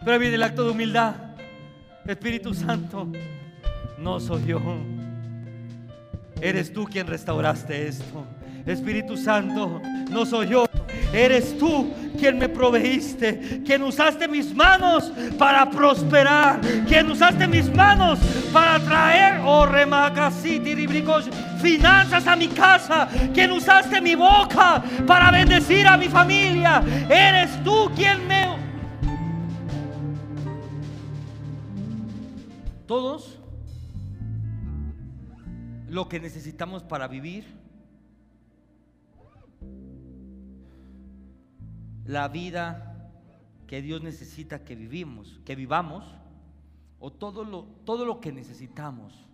[0.04, 1.14] Pero viene el acto de humildad.
[2.06, 3.08] Espíritu Santo,
[4.02, 4.60] no soy yo.
[6.40, 8.26] Eres tú quien restauraste esto.
[8.66, 9.80] Espíritu Santo,
[10.10, 10.66] no soy yo.
[11.12, 18.18] Eres tú quien me proveíste, quien usaste mis manos para prosperar, quien usaste mis manos
[18.52, 19.66] para traer, oh
[21.60, 26.82] finanzas a mi casa, quien usaste mi boca para bendecir a mi familia.
[27.08, 28.42] Eres tú quien me...
[32.86, 33.41] Todos
[35.92, 37.44] lo que necesitamos para vivir
[42.06, 43.10] la vida
[43.66, 46.02] que Dios necesita que vivimos, que vivamos,
[46.98, 49.28] o todo lo, todo lo que necesitamos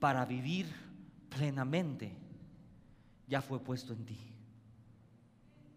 [0.00, 0.66] para vivir
[1.28, 2.16] plenamente,
[3.26, 4.18] ya fue puesto en ti.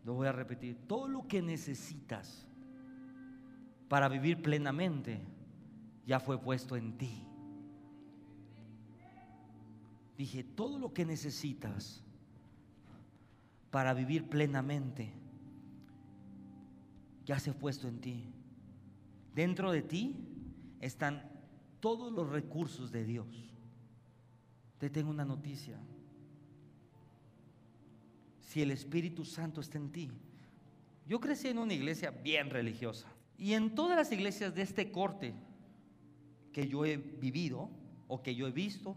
[0.05, 2.47] Lo voy a repetir, todo lo que necesitas
[3.89, 5.19] para vivir plenamente,
[6.05, 7.25] ya fue puesto en ti.
[10.21, 12.03] Dije, todo lo que necesitas
[13.71, 15.11] para vivir plenamente
[17.25, 18.31] ya se ha puesto en ti.
[19.33, 20.15] Dentro de ti
[20.79, 21.27] están
[21.79, 23.25] todos los recursos de Dios.
[24.77, 25.79] Te tengo una noticia.
[28.41, 30.11] Si el Espíritu Santo está en ti,
[31.07, 33.07] yo crecí en una iglesia bien religiosa.
[33.39, 35.33] Y en todas las iglesias de este corte
[36.53, 37.71] que yo he vivido
[38.07, 38.95] o que yo he visto,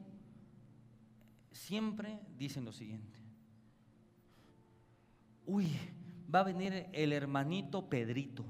[1.54, 3.24] siempre dicen lo siguiente
[5.46, 5.68] uy,
[6.32, 8.44] va a venir el hermanito Pedrito,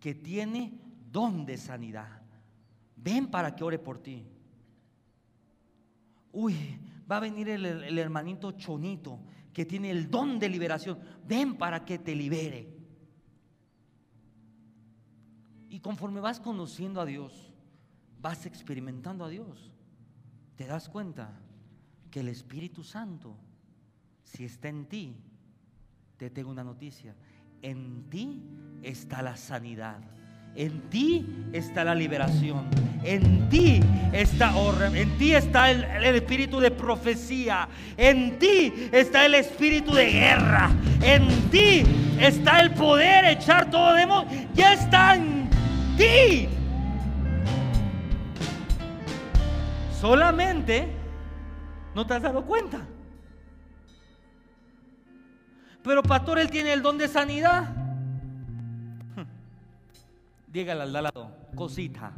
[0.00, 0.80] que tiene
[1.10, 2.22] don de sanidad.
[2.96, 4.26] Ven para que ore por ti.
[6.32, 6.54] Uy,
[7.10, 9.20] va a venir el, el hermanito Chonito,
[9.52, 10.98] que tiene el don de liberación.
[11.26, 12.76] Ven para que te libere.
[15.68, 17.52] Y conforme vas conociendo a Dios,
[18.20, 19.70] vas experimentando a Dios,
[20.56, 21.38] te das cuenta
[22.10, 23.36] que el Espíritu Santo,
[24.24, 25.16] si está en ti,
[26.16, 27.14] te tengo una noticia.
[27.62, 28.42] En ti
[28.82, 29.98] está la sanidad.
[30.54, 32.68] En ti está la liberación.
[33.04, 33.80] en ti
[34.12, 34.52] está,
[34.92, 40.70] en ti está el, el, espíritu de profecía, en ti está el espíritu de guerra,
[41.00, 41.84] en ti
[42.18, 45.48] está el poder echar todo demonio, ya está en
[45.96, 46.48] ti.
[50.00, 50.97] Solamente
[51.98, 52.78] no te has dado cuenta.
[55.82, 57.74] Pero pastor, él tiene el don de sanidad.
[60.46, 62.12] Dígale al lado, cosita,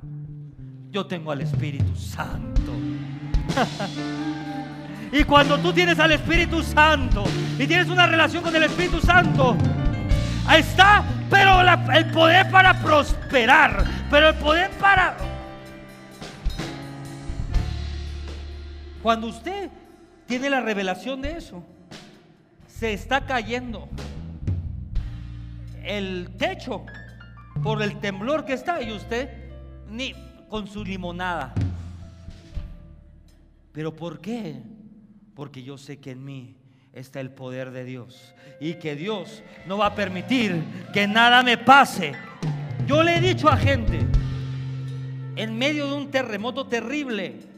[0.90, 2.72] yo tengo al Espíritu Santo.
[5.12, 7.24] y cuando tú tienes al Espíritu Santo
[7.58, 9.56] y tienes una relación con el Espíritu Santo,
[10.46, 11.58] ahí está, pero
[11.94, 15.29] el poder para prosperar, pero el poder para...
[19.02, 19.70] Cuando usted
[20.26, 21.64] tiene la revelación de eso,
[22.66, 23.88] se está cayendo
[25.82, 26.84] el techo
[27.62, 29.28] por el temblor que está y usted
[29.88, 30.14] ni
[30.48, 31.54] con su limonada.
[33.72, 34.62] ¿Pero por qué?
[35.34, 36.56] Porque yo sé que en mí
[36.92, 41.56] está el poder de Dios y que Dios no va a permitir que nada me
[41.56, 42.12] pase.
[42.86, 44.00] Yo le he dicho a gente,
[45.36, 47.49] en medio de un terremoto terrible,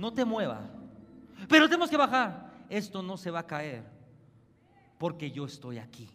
[0.00, 0.62] no te muevas,
[1.48, 2.50] pero tenemos que bajar.
[2.70, 3.84] Esto no se va a caer
[4.96, 6.08] porque yo estoy aquí.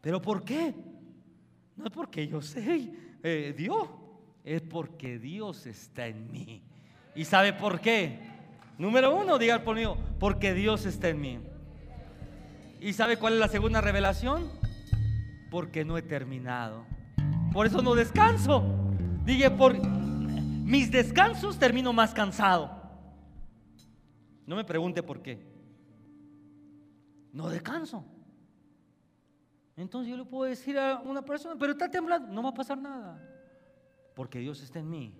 [0.00, 0.74] ¿Pero por qué?
[1.76, 2.92] No es porque yo sé
[3.22, 3.88] eh, Dios,
[4.44, 6.62] es porque Dios está en mí.
[7.16, 8.20] ¿Y sabe por qué?
[8.78, 9.82] Número uno, diga por mí,
[10.20, 11.40] porque Dios está en mí.
[12.80, 14.50] ¿Y sabe cuál es la segunda revelación?
[15.50, 16.84] Porque no he terminado.
[17.52, 18.62] Por eso no descanso.
[19.24, 19.74] Dije, por
[20.64, 22.82] mis descansos termino más cansado.
[24.46, 25.38] No me pregunte por qué.
[27.32, 28.04] No descanso.
[29.76, 32.78] Entonces yo le puedo decir a una persona, pero está temblando, no va a pasar
[32.78, 33.20] nada.
[34.14, 35.14] Porque Dios está en mí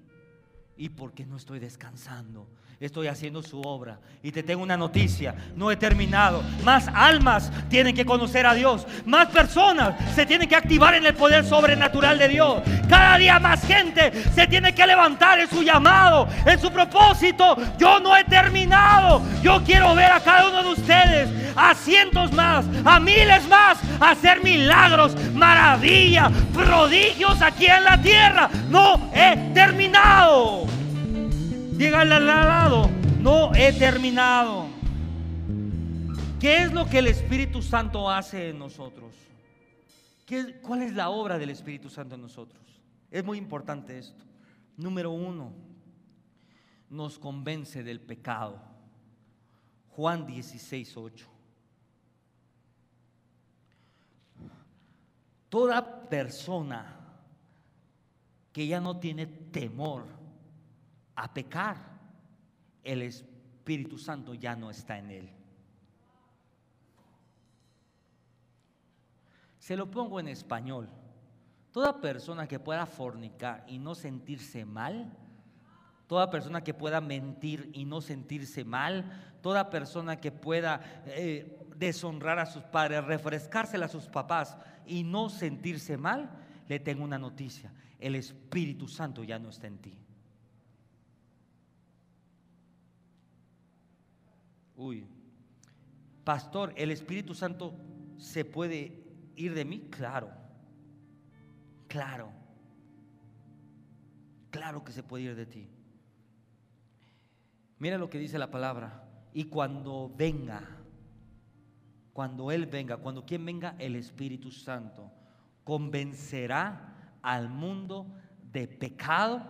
[0.77, 2.49] y porque no estoy descansando.
[2.81, 3.99] Estoy haciendo su obra.
[4.23, 6.43] Y te tengo una noticia, no he terminado.
[6.65, 8.87] Más almas tienen que conocer a Dios.
[9.07, 12.63] Más personas se tienen que activar en el poder sobrenatural de Dios.
[12.89, 17.57] Cada día más gente se tiene que levantar en su llamado, en su propósito.
[17.79, 19.23] Yo no he terminado.
[19.43, 24.43] Yo quiero ver a cada uno de ustedes, a cientos más, a miles más, hacer
[24.43, 28.51] milagros, maravillas, prodigios aquí en la tierra.
[28.69, 30.67] No he terminado.
[31.77, 32.89] Dígale al lado,
[33.21, 34.69] no he terminado.
[36.39, 39.13] ¿Qué es lo que el Espíritu Santo hace en nosotros?
[40.25, 42.63] ¿Qué, ¿Cuál es la obra del Espíritu Santo en nosotros?
[43.11, 44.25] Es muy importante esto.
[44.77, 45.53] Número uno,
[46.89, 48.63] nos convence del pecado.
[49.89, 51.27] Juan 16, 8.
[55.49, 57.01] Toda persona
[58.53, 60.14] que ya no tiene temor
[61.17, 61.77] a pecar,
[62.83, 65.31] el Espíritu Santo ya no está en él.
[69.59, 70.91] Se lo pongo en español.
[71.73, 75.17] Toda persona que pueda fornicar y no sentirse mal,
[76.07, 82.39] toda persona que pueda mentir y no sentirse mal, toda persona que pueda eh, deshonrar
[82.39, 84.57] a sus padres, refrescársela a sus papás
[84.87, 86.31] y no sentirse mal,
[86.69, 87.73] le tengo una noticia.
[87.99, 90.04] El Espíritu Santo ya no está en ti.
[94.77, 95.07] Uy,
[96.25, 97.75] pastor, ¿el Espíritu Santo
[98.19, 99.05] se puede
[99.37, 99.89] ir de mí?
[99.91, 100.31] Claro,
[101.87, 102.31] claro,
[104.51, 105.69] claro que se puede ir de ti.
[107.79, 109.03] Mira lo que dice la palabra.
[109.33, 110.63] Y cuando venga,
[112.13, 115.11] cuando Él venga, cuando quien venga, el Espíritu Santo,
[115.65, 118.07] convencerá al mundo
[118.53, 119.43] de pecado,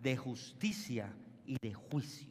[0.00, 1.12] de justicia
[1.44, 2.29] y de juicio.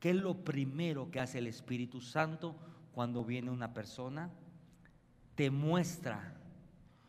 [0.00, 2.56] ¿Qué es lo primero que hace el Espíritu Santo
[2.92, 4.30] cuando viene una persona?
[5.34, 6.34] Te muestra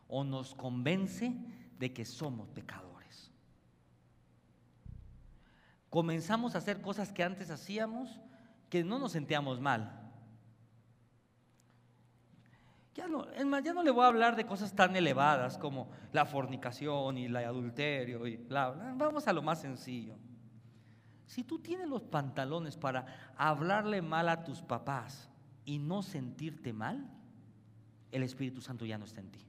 [0.08, 1.36] o nos convence
[1.78, 3.32] de que somos pecadores.
[5.90, 8.20] Comenzamos a hacer cosas que antes hacíamos
[8.70, 9.96] que no nos sentíamos mal.
[12.96, 13.26] Ya no,
[13.60, 17.36] ya no le voy a hablar de cosas tan elevadas como la fornicación y el
[17.36, 18.94] adulterio y bla, bla.
[18.96, 20.16] Vamos a lo más sencillo.
[21.30, 23.06] Si tú tienes los pantalones para
[23.38, 25.30] hablarle mal a tus papás
[25.64, 27.08] y no sentirte mal,
[28.12, 29.46] el Espíritu Santo ya no está en ti.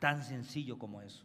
[0.00, 1.24] Tan sencillo como eso.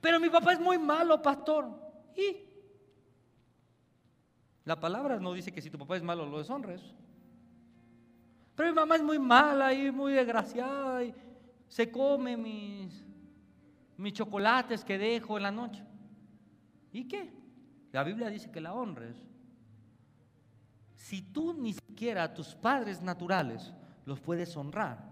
[0.00, 1.68] Pero mi papá es muy malo, pastor.
[2.14, 2.36] ¿Y?
[4.64, 6.82] La palabra no dice que si tu papá es malo lo deshonres.
[8.54, 11.12] Pero mi mamá es muy mala y muy desgraciada y
[11.66, 13.07] se come mis,
[13.98, 15.84] mis chocolates que dejo en la noche.
[16.92, 17.30] ¿Y qué?
[17.92, 19.16] La Biblia dice que la honres.
[20.94, 23.72] Si tú ni siquiera a tus padres naturales
[24.06, 25.04] los puedes honrar,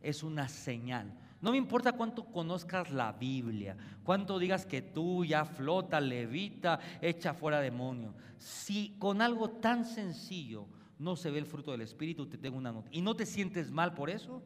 [0.00, 1.12] es una señal.
[1.40, 7.34] No me importa cuánto conozcas la Biblia, cuánto digas que tú ya flota, levita, echa
[7.34, 8.14] fuera demonio.
[8.38, 10.66] Si con algo tan sencillo
[10.98, 12.98] no se ve el fruto del Espíritu, te tengo una noticia.
[12.98, 14.42] Y no te sientes mal por eso,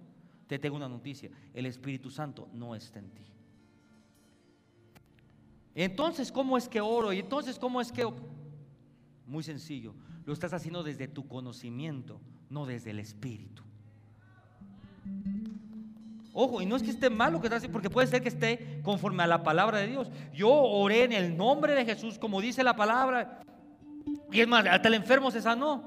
[0.47, 1.31] te tengo una noticia.
[1.55, 3.23] El Espíritu Santo no está en ti.
[5.75, 7.13] Entonces, ¿cómo es que oro?
[7.13, 8.07] Y entonces, ¿cómo es que...
[9.27, 9.95] Muy sencillo,
[10.25, 13.63] lo estás haciendo desde tu conocimiento, no desde el Espíritu.
[16.33, 18.29] Ojo, y no es que esté mal lo que estás haciendo, porque puede ser que
[18.29, 20.11] esté conforme a la palabra de Dios.
[20.33, 23.43] Yo oré en el nombre de Jesús, como dice la palabra,
[24.33, 25.83] y es más, hasta el enfermo se sanó.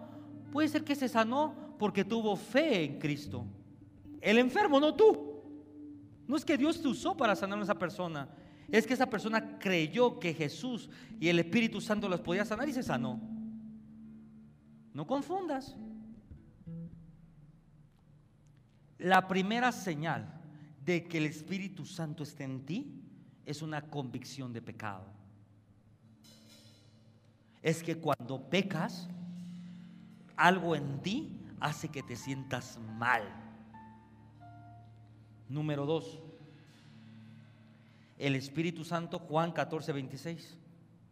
[0.52, 3.46] Puede ser que se sanó porque tuvo fe en Cristo.
[4.22, 5.42] El enfermo, no tú.
[6.28, 8.30] No es que Dios te usó para sanar a esa persona.
[8.70, 10.90] Es que esa persona creyó que Jesús
[11.20, 13.20] y el Espíritu Santo los podía sanar y se sanó.
[14.94, 15.76] No confundas.
[18.98, 20.42] La primera señal
[20.86, 23.04] de que el Espíritu Santo esté en ti
[23.46, 25.06] es una convicción de pecado.
[27.62, 29.10] Es que cuando pecas,
[30.36, 33.24] algo en ti hace que te sientas mal.
[35.48, 36.23] Número dos,
[38.24, 40.58] el Espíritu Santo, Juan 14, 26.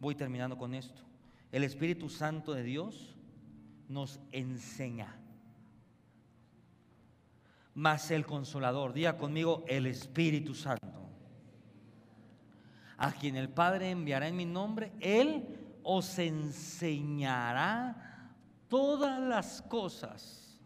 [0.00, 1.02] Voy terminando con esto.
[1.50, 3.14] El Espíritu Santo de Dios
[3.86, 5.14] nos enseña.
[7.74, 11.10] Mas el consolador, diga conmigo, el Espíritu Santo,
[12.96, 15.44] a quien el Padre enviará en mi nombre, Él
[15.82, 18.30] os enseñará
[18.68, 20.58] todas las cosas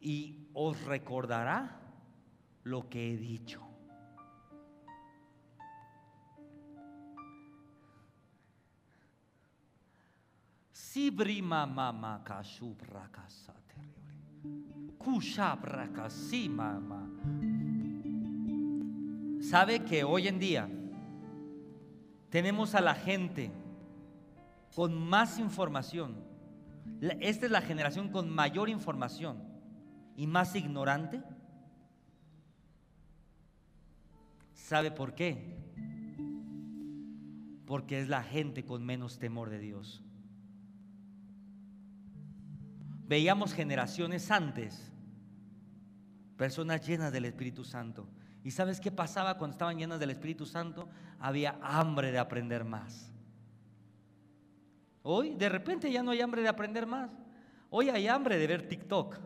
[0.00, 1.80] y os recordará
[2.62, 3.69] lo que he dicho.
[10.92, 12.20] Si brima mama
[16.48, 17.08] mama.
[19.40, 20.68] Sabe que hoy en día
[22.28, 23.52] tenemos a la gente
[24.74, 26.24] con más información.
[27.20, 29.44] Esta es la generación con mayor información
[30.16, 31.22] y más ignorante.
[34.54, 35.56] ¿Sabe por qué?
[37.64, 40.02] Porque es la gente con menos temor de Dios.
[43.10, 44.88] Veíamos generaciones antes,
[46.36, 48.06] personas llenas del Espíritu Santo.
[48.44, 50.88] ¿Y sabes qué pasaba cuando estaban llenas del Espíritu Santo?
[51.18, 53.12] Había hambre de aprender más.
[55.02, 57.10] Hoy de repente ya no hay hambre de aprender más.
[57.68, 59.18] Hoy hay hambre de ver TikTok.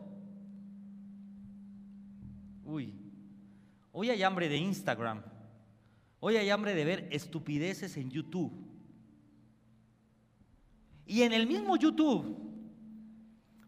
[2.63, 2.91] Uy.
[3.91, 5.21] Hoy hay hambre de Instagram.
[6.21, 8.51] Hoy hay hambre de ver estupideces en YouTube.
[11.05, 12.44] Y en el mismo YouTube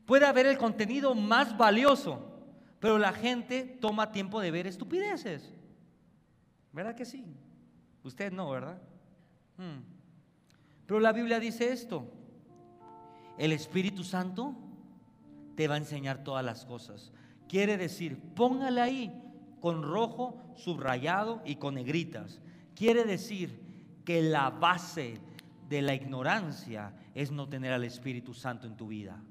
[0.07, 2.31] puede haber el contenido más valioso,
[2.79, 5.53] pero la gente toma tiempo de ver estupideces.
[6.71, 7.25] ¿Verdad que sí?
[8.03, 8.81] Usted no, ¿verdad?
[9.57, 9.81] Hmm.
[10.87, 12.09] Pero la Biblia dice esto.
[13.37, 14.55] El Espíritu Santo
[15.55, 17.11] te va a enseñar todas las cosas.
[17.49, 19.23] Quiere decir, póngale ahí
[19.59, 22.39] con rojo subrayado y con negritas.
[22.75, 23.59] Quiere decir
[24.05, 25.19] que la base
[25.67, 29.21] de la ignorancia es no tener al Espíritu Santo en tu vida.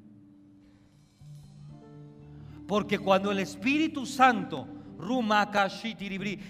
[2.67, 4.67] Porque cuando el Espíritu Santo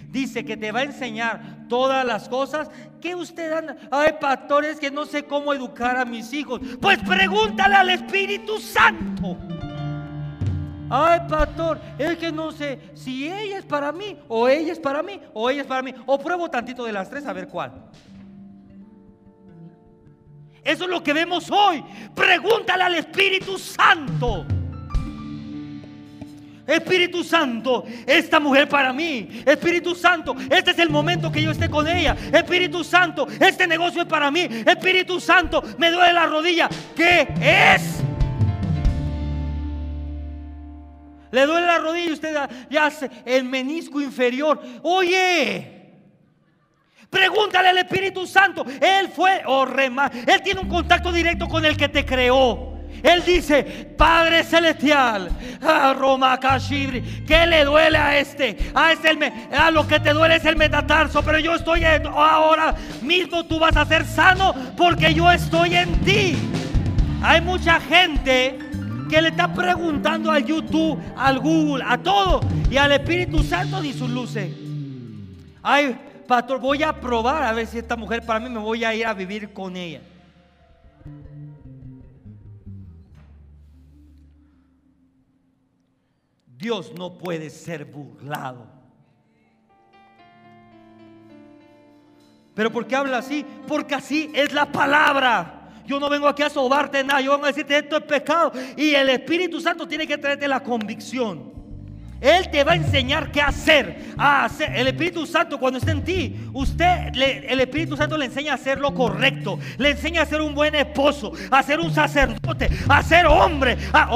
[0.09, 3.77] Dice que te va a enseñar todas las cosas que usted anda.
[3.91, 6.61] Hay pastores que no sé cómo educar a mis hijos.
[6.81, 9.37] Pues pregúntale al Espíritu Santo.
[10.89, 15.03] Ay, pastor, es que no sé si ella es para mí, o ella es para
[15.03, 15.93] mí, o ella es para mí.
[16.07, 17.73] O pruebo tantito de las tres a ver cuál.
[20.63, 21.85] Eso es lo que vemos hoy.
[22.15, 24.47] Pregúntale al Espíritu Santo.
[26.67, 29.43] Espíritu Santo, esta mujer para mí.
[29.47, 32.17] Espíritu Santo, este es el momento que yo esté con ella.
[32.33, 34.49] Espíritu Santo, este negocio es para mí.
[34.67, 36.69] Espíritu Santo, me duele la rodilla.
[36.95, 38.03] ¿Qué es?
[41.31, 42.37] Le duele la rodilla y usted
[42.71, 44.61] ya hace el menisco inferior.
[44.83, 45.73] Oye.
[47.09, 48.67] Pregúntale al Espíritu Santo.
[48.81, 52.76] Él fue, oh, rema, Él tiene un contacto directo con el que te creó.
[53.03, 55.31] Él dice, Padre Celestial,
[55.63, 56.39] a Roma
[57.27, 58.57] ¿qué le duele a este?
[58.75, 59.09] A, este
[59.57, 63.77] a lo que te duele es el metatarso, pero yo estoy ahora mismo, tú vas
[63.77, 66.37] a ser sano porque yo estoy en ti.
[67.23, 68.59] Hay mucha gente
[69.09, 72.41] que le está preguntando al YouTube, al Google, a todo,
[72.71, 74.51] y al Espíritu Santo ni sus luces.
[75.63, 78.95] Ay, pastor, voy a probar a ver si esta mujer para mí me voy a
[78.95, 80.01] ir a vivir con ella.
[86.57, 88.67] Dios no puede ser burlado.
[92.55, 93.45] ¿Pero por qué habla así?
[93.69, 95.83] Porque así es la palabra.
[95.85, 97.21] Yo no vengo aquí a sobarte nada.
[97.21, 98.53] Yo vengo a decirte esto es pecado.
[98.77, 101.56] Y el Espíritu Santo tiene que traerte la convicción.
[102.27, 104.15] Él te va a enseñar qué hacer.
[104.19, 104.75] A hacer.
[104.75, 108.81] El Espíritu Santo cuando está en ti, usted, el Espíritu Santo le enseña a hacer
[108.81, 109.61] lo correcto.
[109.79, 113.79] Le enseña a ser un buen esposo, a ser un sacerdote, a ser hombre.
[113.93, 114.09] A,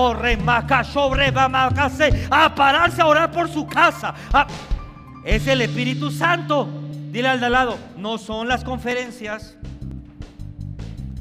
[2.30, 4.12] a pararse a orar por su casa.
[5.24, 6.68] es el Espíritu Santo.
[7.12, 9.56] Dile al de lado, no son las conferencias,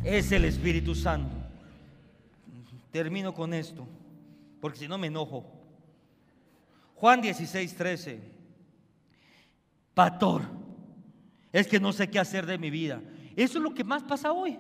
[0.04, 1.36] es el Espíritu Santo.
[2.92, 3.88] Termino con esto,
[4.60, 5.59] porque si no me enojo.
[7.00, 8.22] Juan 16, 13.
[9.94, 10.42] Pastor,
[11.54, 13.02] es que no sé qué hacer de mi vida.
[13.38, 14.60] Eso es lo que más pasa hoy.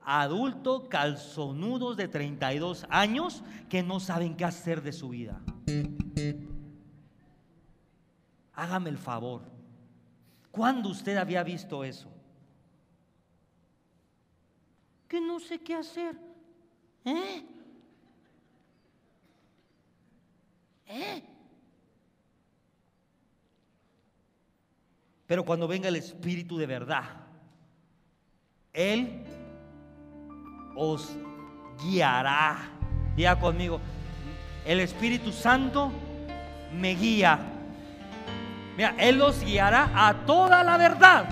[0.00, 5.42] Adultos calzonudos de 32 años que no saben qué hacer de su vida.
[8.54, 9.42] Hágame el favor.
[10.50, 12.10] ¿Cuándo usted había visto eso?
[15.08, 16.25] Que no sé qué hacer.
[25.26, 27.04] Pero cuando venga el Espíritu de verdad,
[28.72, 29.24] Él
[30.76, 31.16] os
[31.82, 32.70] guiará.
[33.16, 33.80] Ya conmigo,
[34.64, 35.90] el Espíritu Santo
[36.72, 37.52] me guía
[38.76, 41.24] Mira, Él los guiará a toda la verdad,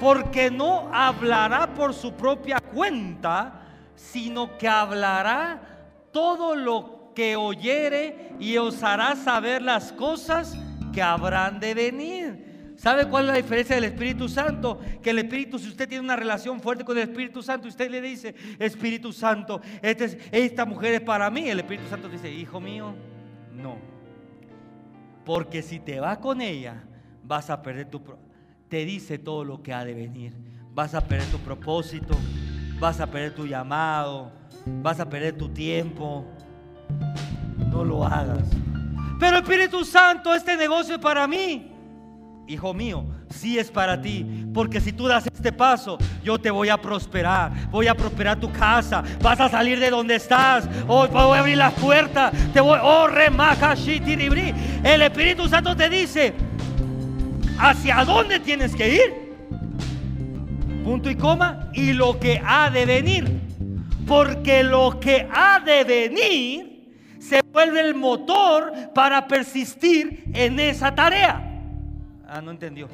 [0.00, 3.60] porque no hablará por su propia cuenta,
[3.94, 5.60] sino que hablará
[6.10, 10.56] todo lo que oyere y os hará saber las cosas
[10.92, 12.43] que habrán de venir.
[12.84, 14.78] ¿Sabe cuál es la diferencia del Espíritu Santo?
[15.02, 17.98] Que el Espíritu, si usted tiene una relación fuerte con el Espíritu Santo, usted le
[18.02, 21.48] dice, Espíritu Santo, este esta mujer es para mí.
[21.48, 22.94] El Espíritu Santo dice, hijo mío,
[23.54, 23.78] no.
[25.24, 26.84] Porque si te vas con ella,
[27.22, 28.02] vas a perder tu...
[28.68, 30.34] Te dice todo lo que ha de venir.
[30.74, 32.14] Vas a perder tu propósito,
[32.80, 34.30] vas a perder tu llamado,
[34.82, 36.26] vas a perder tu tiempo.
[37.70, 38.46] No lo hagas.
[39.18, 41.70] Pero Espíritu Santo, este negocio es para mí.
[42.46, 44.46] Hijo mío, sí es para ti.
[44.52, 47.70] Porque si tú das este paso, yo te voy a prosperar.
[47.70, 49.02] Voy a prosperar tu casa.
[49.22, 50.68] Vas a salir de donde estás.
[50.86, 52.34] Oh, voy a abrir las puertas.
[52.52, 52.78] Te voy.
[52.82, 53.08] Oh,
[54.82, 56.34] El Espíritu Santo te dice
[57.58, 59.24] hacia dónde tienes que ir.
[60.84, 61.70] Punto y coma.
[61.72, 63.40] Y lo que ha de venir.
[64.06, 66.74] Porque lo que ha de venir
[67.18, 71.53] se vuelve el motor para persistir en esa tarea.
[72.34, 72.88] Ah, no entendió.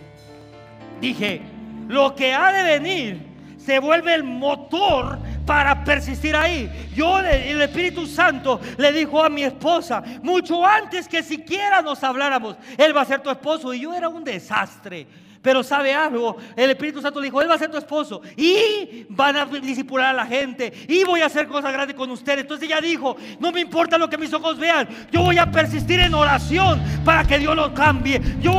[1.00, 1.40] Dije,
[1.88, 3.22] lo que ha de venir
[3.56, 6.90] se vuelve el motor para persistir ahí.
[6.94, 12.56] Yo, el Espíritu Santo, le dijo a mi esposa, mucho antes que siquiera nos habláramos,
[12.76, 13.72] Él va a ser tu esposo.
[13.72, 15.06] Y yo era un desastre.
[15.40, 19.06] Pero sabe algo, el Espíritu Santo le dijo, Él va a ser tu esposo y
[19.08, 22.42] van a disipular a la gente y voy a hacer cosas grandes con ustedes.
[22.42, 25.98] Entonces ella dijo, no me importa lo que mis ojos vean, yo voy a persistir
[25.98, 28.20] en oración para que Dios lo cambie.
[28.42, 28.52] Yo,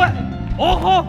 [0.58, 1.06] ojo,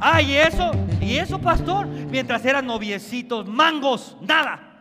[0.00, 4.80] ay, eso, y eso, pastor, mientras eran noviecitos, mangos, nada.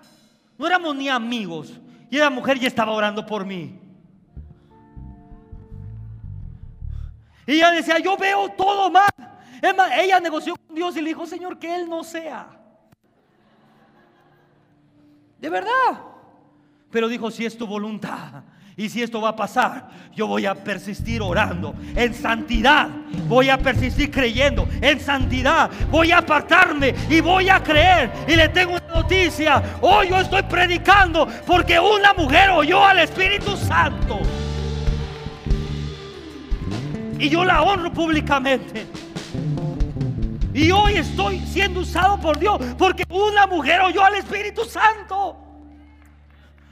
[0.57, 1.79] No éramos ni amigos.
[2.09, 3.79] Y la mujer ya estaba orando por mí.
[7.47, 9.09] Y ella decía, yo veo todo mal.
[9.61, 12.47] Es más, ella negoció con Dios y le dijo, Señor, que Él no sea.
[15.39, 16.01] De verdad.
[16.91, 18.43] Pero dijo, si es tu voluntad.
[18.81, 22.89] Y si esto va a pasar, yo voy a persistir orando en santidad.
[23.27, 25.69] Voy a persistir creyendo en santidad.
[25.91, 28.11] Voy a apartarme y voy a creer.
[28.27, 29.61] Y le tengo una noticia.
[29.81, 34.19] Hoy yo estoy predicando porque una mujer oyó al Espíritu Santo.
[37.19, 38.87] Y yo la honro públicamente.
[40.55, 45.50] Y hoy estoy siendo usado por Dios porque una mujer oyó al Espíritu Santo.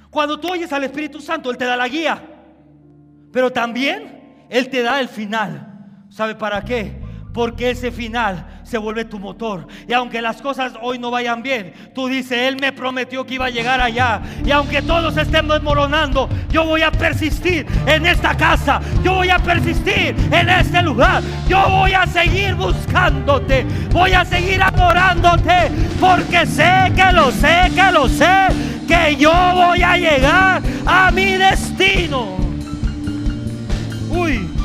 [0.09, 2.21] Cuando tú oyes al Espíritu Santo, Él te da la guía.
[3.31, 6.05] Pero también Él te da el final.
[6.09, 7.01] ¿Sabe para qué?
[7.33, 9.67] Porque ese final se vuelve tu motor.
[9.87, 13.45] Y aunque las cosas hoy no vayan bien, tú dices, Él me prometió que iba
[13.45, 14.21] a llegar allá.
[14.45, 18.81] Y aunque todos estén desmoronando, yo voy a persistir en esta casa.
[19.03, 21.23] Yo voy a persistir en este lugar.
[21.47, 23.65] Yo voy a seguir buscándote.
[23.91, 25.71] Voy a seguir adorándote.
[25.99, 28.47] Porque sé que lo sé, que lo sé.
[28.87, 30.61] Que yo voy a llegar
[31.39, 32.37] destino.
[34.09, 34.58] Uy.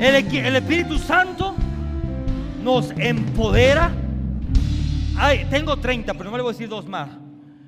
[0.00, 0.14] El,
[0.54, 1.56] Espíritu Santo
[2.62, 3.92] nos empodera.
[5.16, 7.10] Ay, tengo 30, pero no le voy a decir dos más.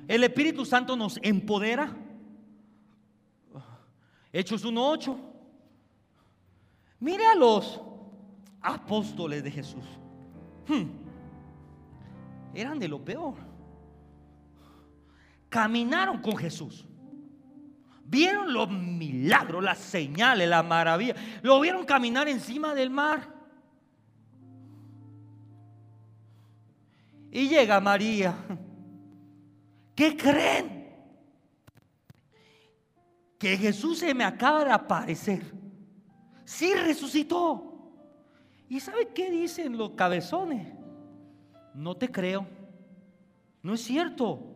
[0.07, 1.93] El Espíritu Santo nos empodera.
[4.31, 5.17] Hechos 1.8.
[7.01, 7.81] Mire a los
[8.61, 9.83] apóstoles de Jesús.
[10.69, 10.85] Hmm.
[12.53, 13.35] Eran de lo peor.
[15.49, 16.85] Caminaron con Jesús.
[18.11, 21.15] Vieron los milagros, las señales, la maravilla.
[21.43, 23.25] Lo vieron caminar encima del mar.
[27.31, 28.35] Y llega María.
[29.95, 30.93] ¿Qué creen?
[33.39, 35.41] Que Jesús se me acaba de aparecer.
[36.43, 37.93] Sí resucitó.
[38.67, 40.67] ¿Y sabe qué dicen los cabezones?
[41.73, 42.45] No te creo.
[43.63, 44.50] No es cierto.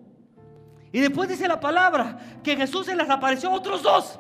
[0.95, 4.17] Y después dice la palabra que Jesús se les apareció a otros dos.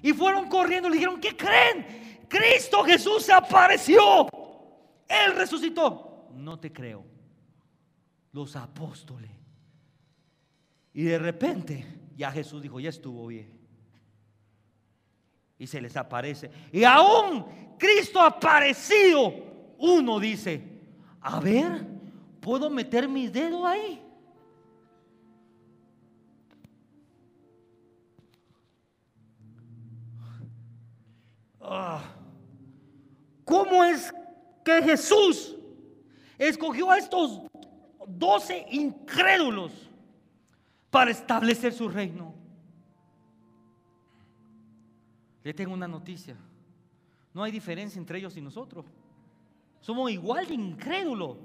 [0.00, 2.24] Y fueron corriendo y le dijeron, ¿qué creen?
[2.28, 4.28] Cristo Jesús se apareció.
[5.08, 6.28] Él resucitó.
[6.32, 7.04] No te creo.
[8.30, 9.32] Los apóstoles.
[10.94, 11.84] Y de repente
[12.14, 13.50] ya Jesús dijo, ya estuvo bien.
[15.58, 16.52] Y se les aparece.
[16.70, 19.34] Y aún Cristo aparecido,
[19.76, 20.62] uno dice,
[21.20, 21.84] a ver,
[22.38, 24.06] ¿puedo meter mis dedos ahí?
[33.44, 34.12] ¿Cómo es
[34.64, 35.56] que Jesús
[36.38, 37.42] escogió a estos
[38.06, 39.72] doce incrédulos
[40.90, 42.34] para establecer su reino?
[45.42, 46.36] Le tengo una noticia.
[47.32, 48.86] No hay diferencia entre ellos y nosotros.
[49.80, 51.38] Somos igual de incrédulos.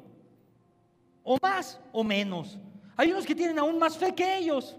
[1.24, 2.58] O más o menos.
[2.98, 4.76] Hay unos que tienen aún más fe que ellos.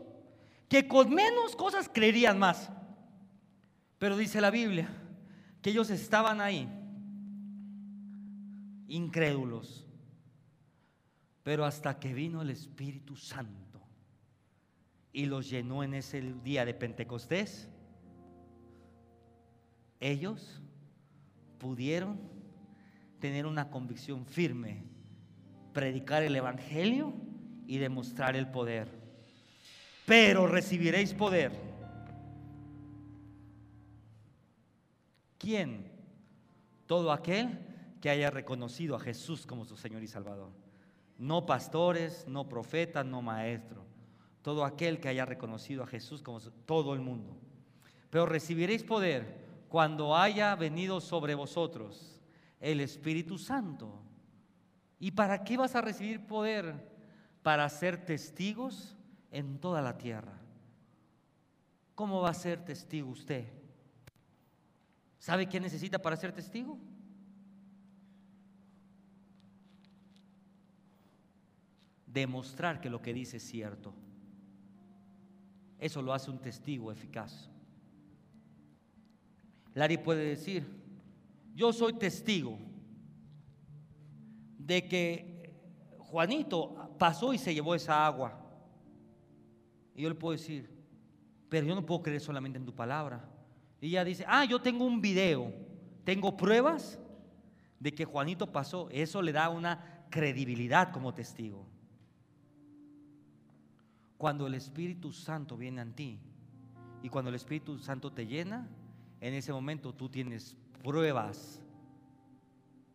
[0.68, 2.70] Que con menos cosas creerían más.
[3.98, 4.88] Pero dice la Biblia
[5.66, 6.68] que ellos estaban ahí.
[8.86, 9.84] Incrédulos.
[11.42, 13.82] Pero hasta que vino el Espíritu Santo
[15.12, 17.68] y los llenó en ese día de Pentecostés,
[19.98, 20.62] ellos
[21.58, 22.20] pudieron
[23.18, 24.84] tener una convicción firme,
[25.72, 27.12] predicar el Evangelio
[27.66, 28.88] y demostrar el poder.
[30.06, 31.65] Pero recibiréis poder.
[35.38, 35.90] ¿Quién?
[36.86, 37.58] Todo aquel
[38.00, 40.50] que haya reconocido a Jesús como su Señor y Salvador.
[41.18, 43.84] No pastores, no profetas, no maestros.
[44.42, 47.36] Todo aquel que haya reconocido a Jesús como todo el mundo.
[48.10, 52.20] Pero recibiréis poder cuando haya venido sobre vosotros
[52.60, 54.02] el Espíritu Santo.
[54.98, 56.74] ¿Y para qué vas a recibir poder?
[57.42, 58.96] Para ser testigos
[59.30, 60.40] en toda la tierra.
[61.94, 63.46] ¿Cómo va a ser testigo usted?
[65.18, 66.78] ¿Sabe qué necesita para ser testigo?
[72.06, 73.92] Demostrar que lo que dice es cierto.
[75.78, 77.50] Eso lo hace un testigo eficaz.
[79.74, 80.64] Larry puede decir,
[81.54, 82.58] yo soy testigo
[84.58, 85.54] de que
[85.98, 88.38] Juanito pasó y se llevó esa agua.
[89.94, 90.70] Y yo le puedo decir,
[91.48, 93.35] pero yo no puedo creer solamente en tu palabra.
[93.80, 95.52] Y ella dice, ah, yo tengo un video,
[96.04, 96.98] tengo pruebas
[97.78, 98.88] de que Juanito pasó.
[98.90, 101.66] Eso le da una credibilidad como testigo.
[104.16, 106.18] Cuando el Espíritu Santo viene a ti
[107.02, 108.66] y cuando el Espíritu Santo te llena,
[109.20, 111.60] en ese momento tú tienes pruebas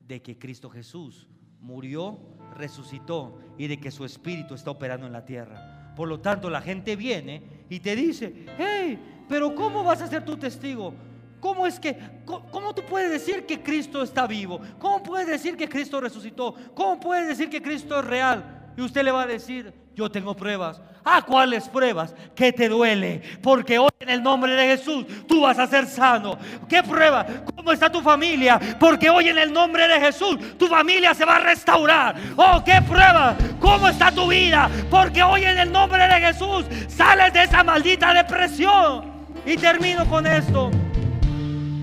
[0.07, 1.27] de que Cristo Jesús
[1.61, 2.19] murió,
[2.55, 5.93] resucitó y de que su espíritu está operando en la tierra.
[5.95, 10.25] Por lo tanto, la gente viene y te dice, hey, pero ¿cómo vas a ser
[10.25, 10.93] tu testigo?
[11.39, 14.59] ¿Cómo es que, cómo, tú puedes decir que Cristo está vivo?
[14.77, 16.53] ¿Cómo puedes decir que Cristo resucitó?
[16.75, 18.73] ¿Cómo puedes decir que Cristo es real?
[18.75, 20.81] Y usted le va a decir, yo tengo pruebas.
[21.05, 22.13] ¿A cuáles pruebas?
[22.35, 23.21] ¿Qué te duele?
[23.41, 26.37] Porque hoy en el nombre de Jesús tú vas a ser sano.
[26.67, 27.25] ¿Qué prueba?
[27.55, 28.59] ¿Cómo está tu familia?
[28.81, 32.15] Porque hoy en el nombre de Jesús tu familia se va a restaurar.
[32.35, 33.37] Oh, ¿qué prueba?
[33.61, 34.69] ¿Cómo está tu vida?
[34.89, 39.10] Porque hoy en el nombre de Jesús sales de esa maldita depresión.
[39.45, 40.69] Y termino con esto.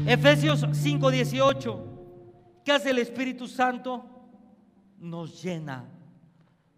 [0.07, 1.85] Efesios 5:18.
[2.65, 4.05] ¿Qué hace el Espíritu Santo?
[4.99, 5.85] Nos llena.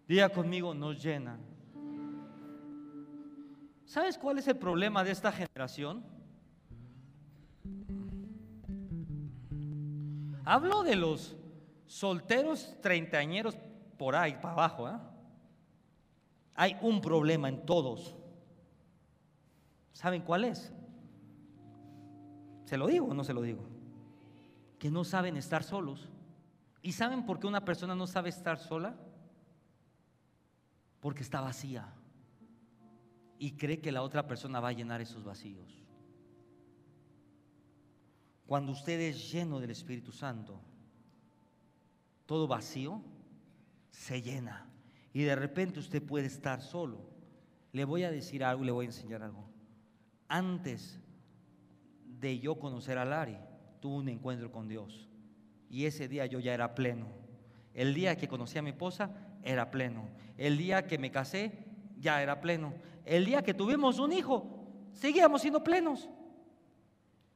[0.07, 1.37] Diga conmigo, nos llena.
[3.85, 6.03] ¿Sabes cuál es el problema de esta generación?
[10.43, 11.35] Hablo de los
[11.85, 13.55] solteros treintañeros
[13.97, 14.89] por ahí, para abajo.
[14.89, 14.97] ¿eh?
[16.55, 18.15] Hay un problema en todos.
[19.93, 20.71] ¿Saben cuál es?
[22.65, 23.67] ¿Se lo digo o no se lo digo?
[24.79, 26.09] Que no saben estar solos.
[26.81, 28.95] ¿Y saben por qué una persona no sabe estar sola?
[30.99, 31.93] Porque está vacía.
[33.37, 35.83] Y cree que la otra persona va a llenar esos vacíos.
[38.47, 40.59] Cuando usted es lleno del Espíritu Santo,
[42.25, 43.01] todo vacío
[43.89, 44.67] se llena.
[45.13, 47.01] Y de repente usted puede estar solo.
[47.73, 49.50] Le voy a decir algo, le voy a enseñar algo.
[50.33, 50.97] Antes
[52.05, 53.37] de yo conocer a Lari,
[53.81, 55.09] tuve un encuentro con Dios.
[55.69, 57.07] Y ese día yo ya era pleno.
[57.73, 59.11] El día que conocí a mi esposa,
[59.43, 60.07] era pleno.
[60.37, 61.65] El día que me casé,
[61.99, 62.73] ya era pleno.
[63.03, 66.09] El día que tuvimos un hijo, seguíamos siendo plenos.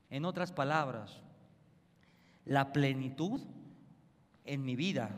[0.09, 1.21] En otras palabras,
[2.45, 3.41] la plenitud
[4.45, 5.09] en mi vida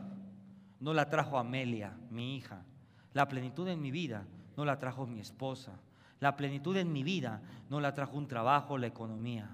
[0.80, 2.64] no la trajo Amelia, mi hija.
[3.12, 4.26] La plenitud en mi vida
[4.56, 5.78] no la trajo mi esposa.
[6.20, 9.48] La plenitud en mi vida no la trajo un trabajo, la economía.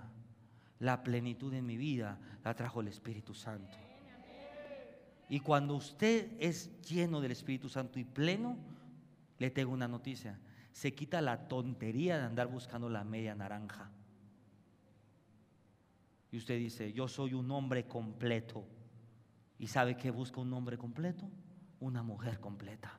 [0.79, 3.77] La plenitud en mi vida la trajo el Espíritu Santo.
[5.29, 8.57] Y cuando usted es lleno del Espíritu Santo y pleno,
[9.39, 10.39] le tengo una noticia.
[10.73, 13.91] Se quita la tontería de andar buscando la media naranja.
[16.31, 18.67] Y usted dice, yo soy un hombre completo.
[19.59, 21.31] ¿Y sabe qué busca un hombre completo?
[21.81, 22.99] Una mujer completa.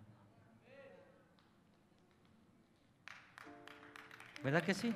[4.45, 4.93] ¿Verdad que sí?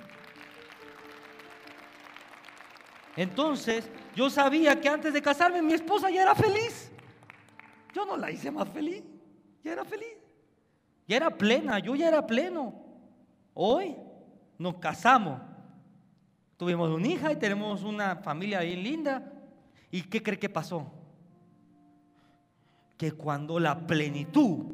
[3.18, 6.90] Entonces, yo sabía que antes de casarme mi esposa ya era feliz.
[7.94, 9.04] Yo no la hice más feliz,
[9.62, 10.16] ya era feliz.
[11.06, 12.74] Ya era plena, yo ya era pleno.
[13.54, 13.98] Hoy
[14.58, 15.42] nos casamos
[16.60, 19.32] Tuvimos una hija y tenemos una familia bien linda.
[19.90, 20.92] ¿Y qué cree que pasó?
[22.98, 24.66] Que cuando la plenitud,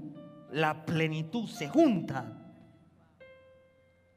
[0.52, 2.45] la plenitud se junta,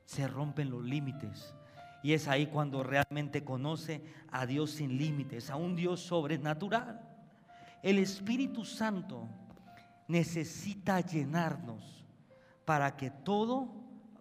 [0.09, 1.55] se rompen los límites.
[2.03, 4.03] Y es ahí cuando realmente conoce
[4.33, 6.99] a Dios sin límites, a un Dios sobrenatural.
[7.83, 9.29] El Espíritu Santo
[10.07, 12.07] necesita llenarnos
[12.65, 13.69] para que todo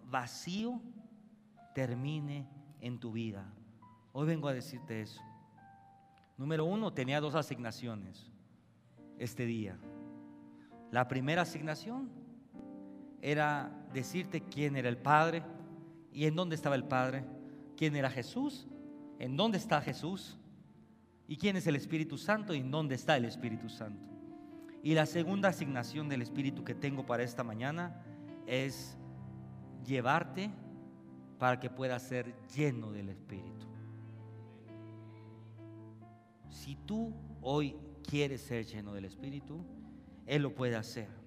[0.04, 0.82] vacío
[1.74, 2.46] termine
[2.82, 3.50] en tu vida.
[4.12, 5.22] Hoy vengo a decirte eso.
[6.36, 8.30] Número uno, tenía dos asignaciones
[9.18, 9.78] este día.
[10.90, 12.10] La primera asignación
[13.22, 15.42] era decirte quién era el Padre
[16.18, 17.24] y en dónde estaba el Padre,
[17.76, 18.66] quién era Jesús,
[19.20, 20.36] en dónde está Jesús
[21.28, 24.08] y quién es el Espíritu Santo y en dónde está el Espíritu Santo.
[24.82, 28.02] Y la segunda asignación del Espíritu que tengo para esta mañana
[28.48, 28.96] es
[29.86, 30.50] llevarte
[31.38, 33.68] para que pueda ser lleno del Espíritu.
[36.50, 39.64] Si tú hoy quieres ser lleno del Espíritu,
[40.26, 41.17] Él lo puede hacer.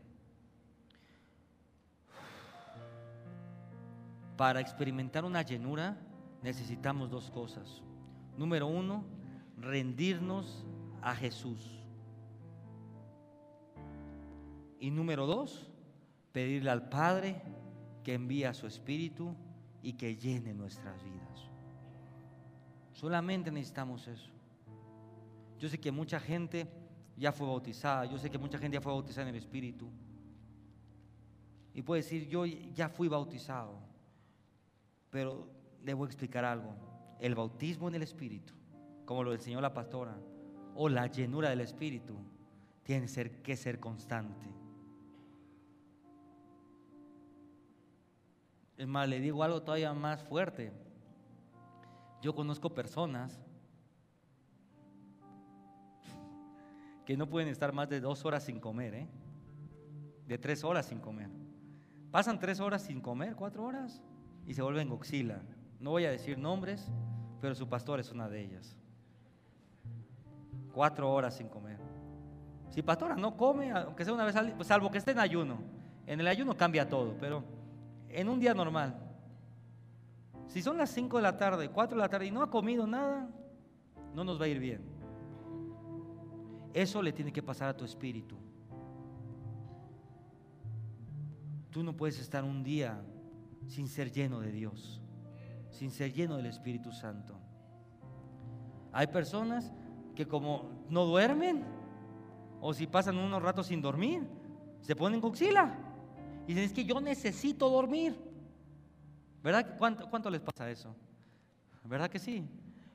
[4.42, 5.96] Para experimentar una llenura
[6.42, 7.84] necesitamos dos cosas.
[8.36, 9.06] Número uno,
[9.56, 10.66] rendirnos
[11.00, 11.80] a Jesús.
[14.80, 15.70] Y número dos,
[16.32, 17.40] pedirle al Padre
[18.04, 19.36] que envíe a su Espíritu
[19.84, 21.48] y que llene nuestras vidas.
[22.94, 24.32] Solamente necesitamos eso.
[25.60, 26.68] Yo sé que mucha gente
[27.16, 29.88] ya fue bautizada, yo sé que mucha gente ya fue bautizada en el Espíritu.
[31.76, 33.91] Y puede decir, yo ya fui bautizado,
[35.12, 35.48] pero
[35.84, 36.74] debo explicar algo.
[37.20, 38.54] El bautismo en el Espíritu,
[39.06, 40.18] como lo enseñó la pastora,
[40.74, 42.16] o la llenura del Espíritu,
[42.84, 43.06] tiene
[43.44, 44.48] que ser constante.
[48.78, 50.72] Es más, le digo algo todavía más fuerte.
[52.22, 53.40] Yo conozco personas
[57.06, 59.08] que no pueden estar más de dos horas sin comer, ¿eh?
[60.26, 61.30] de tres horas sin comer.
[62.10, 64.02] Pasan tres horas sin comer, cuatro horas,
[64.48, 65.42] y se vuelven goxila.
[65.80, 66.92] No voy a decir nombres,
[67.40, 68.78] pero su pastor es una de ellas.
[70.74, 71.80] Cuatro horas sin comer.
[72.70, 75.60] Si pastora no come, aunque sea una vez al salvo que esté en ayuno.
[76.08, 77.44] En el ayuno cambia todo, pero
[78.10, 78.96] en un día normal,
[80.48, 82.86] si son las 5 de la tarde, 4 de la tarde y no ha comido
[82.86, 83.30] nada,
[84.14, 84.82] no nos va a ir bien.
[86.74, 88.36] Eso le tiene que pasar a tu espíritu.
[91.70, 93.02] Tú no puedes estar un día
[93.68, 95.02] sin ser lleno de Dios,
[95.70, 97.38] sin ser lleno del Espíritu Santo.
[98.92, 99.72] Hay personas
[100.16, 101.64] que como no duermen,
[102.60, 104.28] o si pasan unos ratos sin dormir,
[104.82, 105.78] se ponen coxila.
[106.46, 108.16] Y dicen, es que yo necesito dormir.
[109.42, 109.78] ¿Verdad?
[109.78, 110.96] ¿Cuánto, ¿Cuánto les pasa eso?
[111.84, 112.48] ¿Verdad que sí?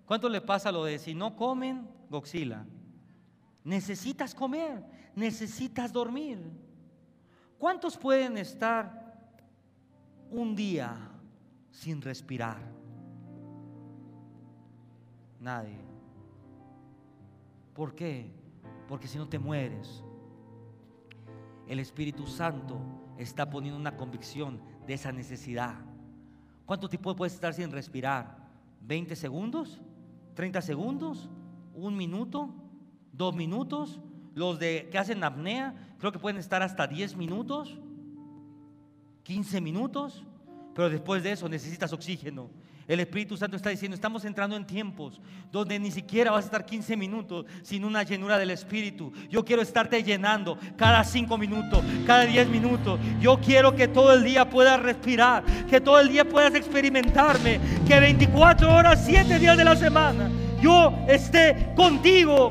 [0.05, 2.65] ¿Cuánto le pasa lo de si no comen, goxila?
[3.65, 4.85] Necesitas comer,
[5.17, 6.39] necesitas dormir.
[7.59, 9.06] ¿Cuántos pueden estar
[10.31, 10.97] un día
[11.71, 12.59] sin respirar?
[15.41, 15.79] Nadie.
[17.75, 18.33] ¿Por qué?
[18.89, 20.03] Porque si no te mueres,
[21.67, 22.79] el Espíritu Santo
[23.19, 25.77] está poniendo una convicción de esa necesidad.
[26.65, 28.39] ¿Cuánto tiempo puedes estar sin respirar?
[28.87, 29.81] ¿20 segundos?
[30.37, 31.29] ¿30 segundos?
[31.75, 32.55] ¿Un minuto?
[33.13, 34.01] ¿Dos minutos?
[34.35, 37.79] Los de que hacen apnea, creo que pueden estar hasta 10 minutos,
[39.27, 40.23] 15 minutos,
[40.73, 42.49] pero después de eso necesitas oxígeno.
[42.87, 45.21] El Espíritu Santo está diciendo, estamos entrando en tiempos
[45.51, 49.13] donde ni siquiera vas a estar 15 minutos sin una llenura del Espíritu.
[49.29, 53.01] Yo quiero estarte llenando cada 5 minutos, cada 10 minutos.
[53.21, 57.99] Yo quiero que todo el día puedas respirar, que todo el día puedas experimentarme, que
[57.99, 62.51] 24 horas, 7 días de la semana yo esté contigo